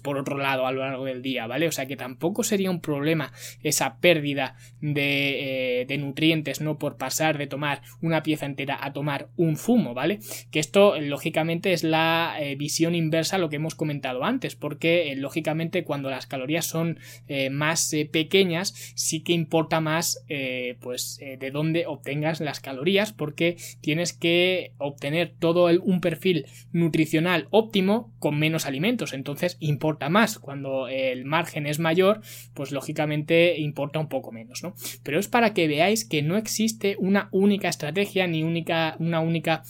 por 0.03 0.19
otro 0.19 0.37
lado 0.39 0.67
a 0.67 0.73
lo 0.73 0.81
largo 0.81 1.05
del 1.05 1.23
día, 1.23 1.47
¿vale? 1.47 1.67
O 1.67 1.73
sea 1.73 1.87
que 1.87 1.97
tampoco 1.97 2.43
sería 2.43 2.71
un 2.71 2.81
problema 2.81 3.33
esa 3.63 3.99
pérdida 3.99 4.57
de, 4.81 5.85
de 5.89 5.99
nutrientes, 5.99 6.61
¿no? 6.61 6.79
Por 6.79 6.97
pasar 6.97 7.39
de 7.39 7.47
tomar 7.47 7.83
una 8.01 8.23
pieza 8.23 8.47
entera 8.47 8.79
a 8.81 8.93
tomar 8.93 9.29
un 9.37 9.57
zumo, 9.57 9.95
¿vale? 9.95 10.21
Que 10.51 10.61
esto 10.61 11.01
lógicamente 11.01 11.73
es 11.73 11.85
la 11.85 12.37
visión 12.57 12.95
inversa 12.95 13.37
a 13.37 13.39
lo 13.39 13.49
que 13.49 13.57
hemos 13.57 13.75
comentado 13.75 14.25
antes, 14.25 14.57
porque 14.57 15.15
lógicamente 15.17 15.80
cuando 15.85 16.11
las 16.11 16.27
calorías 16.27 16.67
son 16.67 16.99
eh, 17.29 17.51
más 17.51 17.93
eh, 17.93 18.09
pequeñas, 18.11 18.75
sí 18.95 19.21
que 19.23 19.33
importa 19.33 19.81
más 19.81 20.25
eh, 20.29 20.77
pues 20.81 21.19
de 21.21 21.51
dónde 21.51 21.87
obtengas 21.87 22.41
las 22.41 22.61
calorías, 22.61 23.13
porque 23.13 23.57
tienes 23.81 24.13
que 24.13 24.73
obtener 24.79 25.35
todo 25.39 25.67
un 25.83 26.01
perfil 26.01 26.47
nutricional 26.73 27.49
óptimo 27.51 28.13
con 28.19 28.39
menos 28.39 28.67
alimentos. 28.67 29.13
Entonces 29.13 29.57
importa 29.61 30.09
más. 30.09 30.39
Cuando 30.39 30.89
el 30.89 31.25
margen 31.25 31.67
es 31.67 31.79
mayor, 31.79 32.21
pues 32.55 32.73
lógicamente 32.73 33.59
importa 33.59 33.99
un 33.99 34.09
poco 34.09 34.33
menos, 34.33 34.63
¿no? 34.63 34.75
Pero 35.03 35.19
es 35.19 35.29
para 35.29 35.55
que 35.55 35.69
veáis 35.69 36.05
que 36.05 36.23
no 36.23 36.37
existe 36.37 36.97
una 36.99 37.29
única 37.33 37.69
estrategia 37.69 38.27
ni 38.27 38.43
única, 38.43 38.97
una 38.99 39.21
única 39.21 39.63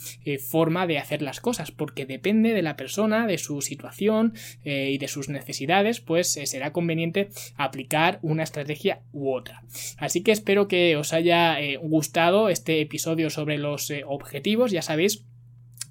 forma 0.49 0.87
de 0.87 0.97
hacer 0.97 1.21
las 1.21 1.41
cosas, 1.41 1.71
porque 1.71 2.05
depende 2.05 2.53
de 2.53 2.61
la 2.61 2.75
persona, 2.75 3.27
de 3.27 3.37
su 3.37 3.61
situación 3.61 4.33
y 4.63 4.97
de 4.97 5.07
sus 5.07 5.29
necesidades 5.29 6.00
pues 6.05 6.31
será 6.31 6.71
conveniente 6.71 7.29
aplicar 7.55 8.19
una 8.21 8.43
estrategia 8.43 9.01
u 9.11 9.33
otra. 9.33 9.63
Así 9.97 10.21
que 10.21 10.31
espero 10.31 10.67
que 10.67 10.95
os 10.97 11.13
haya 11.13 11.59
eh, 11.59 11.77
gustado 11.77 12.49
este 12.49 12.81
episodio 12.81 13.29
sobre 13.29 13.57
los 13.57 13.89
eh, 13.89 14.03
objetivos, 14.05 14.71
ya 14.71 14.81
sabéis 14.81 15.25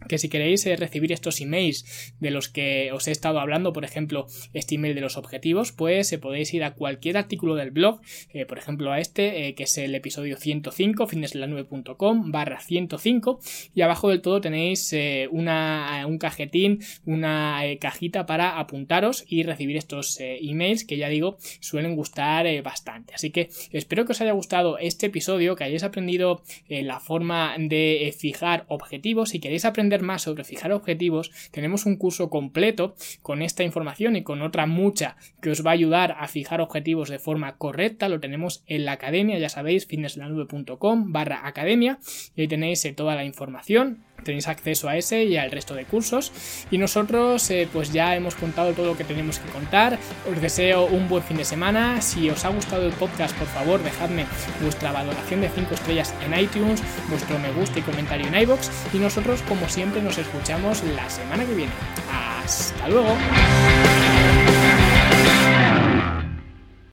que 0.09 0.19
si 0.19 0.29
queréis 0.29 0.65
eh, 0.67 0.77
recibir 0.77 1.13
estos 1.13 1.41
emails 1.41 2.15
de 2.21 2.31
los 2.31 2.49
que 2.49 2.91
os 2.93 3.07
he 3.09 3.11
estado 3.11 3.41
hablando, 3.41 3.73
por 3.73 3.85
ejemplo, 3.85 4.27
este 4.53 4.77
email 4.77 4.95
de 4.95 5.01
los 5.01 5.17
objetivos, 5.17 5.73
pues 5.73 6.13
eh, 6.13 6.19
podéis 6.19 6.53
ir 6.55 6.65
a 6.65 6.75
cualquier 6.75 7.17
artículo 7.17 7.55
del 7.55 7.71
blog, 7.71 8.01
eh, 8.33 8.47
por 8.47 8.59
ejemplo 8.59 8.93
a 8.93 9.01
este, 9.01 9.55
que 9.55 9.63
es 9.65 9.79
el 9.79 9.95
episodio 9.95 10.37
105, 10.37 11.07
fitnesslanube.com 11.07 12.33
barra 12.33 12.61
105, 12.61 13.41
y 13.75 13.83
abajo 13.83 14.09
del 14.09 14.23
todo 14.23 14.41
tenéis 14.41 14.95
una, 15.31 16.05
un 16.07 16.19
cajetín, 16.19 16.81
una 17.05 17.63
cajita 17.81 18.27
para 18.27 18.59
apuntaros 18.59 19.25
y 19.27 19.43
recibir 19.43 19.77
estos 19.77 20.19
emails 20.21 20.85
que 20.85 20.97
ya 20.97 21.09
digo 21.09 21.39
suelen 21.61 21.97
gustar 21.97 22.47
bastante. 22.63 23.15
Así 23.15 23.31
que 23.31 23.51
espero 23.73 24.05
que 24.05 24.13
os 24.13 24.21
haya 24.21 24.33
gustado 24.33 24.79
este 24.79 25.07
episodio, 25.07 25.57
que 25.57 25.65
hayáis 25.65 25.85
aprendido 25.85 26.43
la 26.69 27.01
forma 27.01 27.55
de 27.59 28.15
fijar 28.17 28.65
objetivos. 28.69 29.31
Si 29.31 29.41
queréis 29.41 29.65
aprender 29.65 29.90
más 29.99 30.23
sobre 30.23 30.45
fijar 30.45 30.73
objetivos, 30.73 31.31
tenemos 31.51 31.87
un 31.87 31.97
curso 31.97 32.31
completo 32.31 32.95
con 33.23 33.43
esta 33.43 33.65
información 33.65 34.17
y 34.17 34.23
con 34.23 34.43
otra 34.43 34.67
mucha 34.67 35.17
que 35.43 35.51
os 35.51 35.65
va 35.67 35.71
a 35.71 35.75
ayudar 35.75 36.17
a 36.19 36.29
fijar 36.29 36.61
objetivos 36.61 37.09
de 37.09 37.19
forma 37.19 37.57
correcta. 37.57 38.09
Lo 38.09 38.21
tenemos 38.21 38.63
en 38.67 38.85
la 38.85 38.93
academia, 38.93 39.39
ya 39.39 39.49
sabéis, 39.49 39.87
fitnesslanube.com 39.87 41.13
barra 41.13 41.47
academia 41.47 41.99
y 42.37 42.43
ahí 42.43 42.49
tenéis 42.49 42.85
eh, 42.85 42.93
toda 42.93 43.15
la 43.15 43.25
información 43.25 44.05
tenéis 44.21 44.49
acceso 44.49 44.89
a 44.89 44.97
ese 44.97 45.25
y 45.25 45.37
al 45.37 45.51
resto 45.51 45.75
de 45.75 45.85
cursos. 45.85 46.33
Y 46.71 46.79
nosotros 46.79 47.51
eh, 47.51 47.69
pues 47.73 47.93
ya 47.93 48.15
hemos 48.17 48.35
contado 48.35 48.73
todo 48.73 48.87
lo 48.87 48.97
que 48.97 49.05
tenemos 49.05 49.39
que 49.39 49.51
contar. 49.51 49.99
Os 50.31 50.41
deseo 50.41 50.87
un 50.87 51.09
buen 51.09 51.23
fin 51.23 51.37
de 51.37 51.45
semana. 51.45 52.01
Si 52.01 52.29
os 52.31 52.45
ha 52.45 52.49
gustado 52.49 52.87
el 52.87 52.93
podcast 52.93 53.37
por 53.37 53.49
favor 53.49 53.83
dejadme 53.83 54.27
vuestra 54.63 54.93
valoración 54.93 55.41
de 55.41 55.49
5 55.49 55.75
estrellas 55.75 56.15
en 56.25 56.39
iTunes 56.39 56.83
vuestro 57.09 57.39
me 57.39 57.53
gusta 57.53 57.79
y 57.79 57.83
comentario 57.83 58.27
en 58.27 58.35
iBox 58.35 58.71
y 58.93 58.99
nosotros 58.99 59.43
como 59.49 59.69
siempre 59.69 60.03
nos 60.03 60.19
escuchamos 60.19 60.83
la 60.85 61.09
semana 61.09 61.45
que 61.45 61.55
viene. 61.55 61.73
Hasta 62.45 62.89
luego 62.89 63.17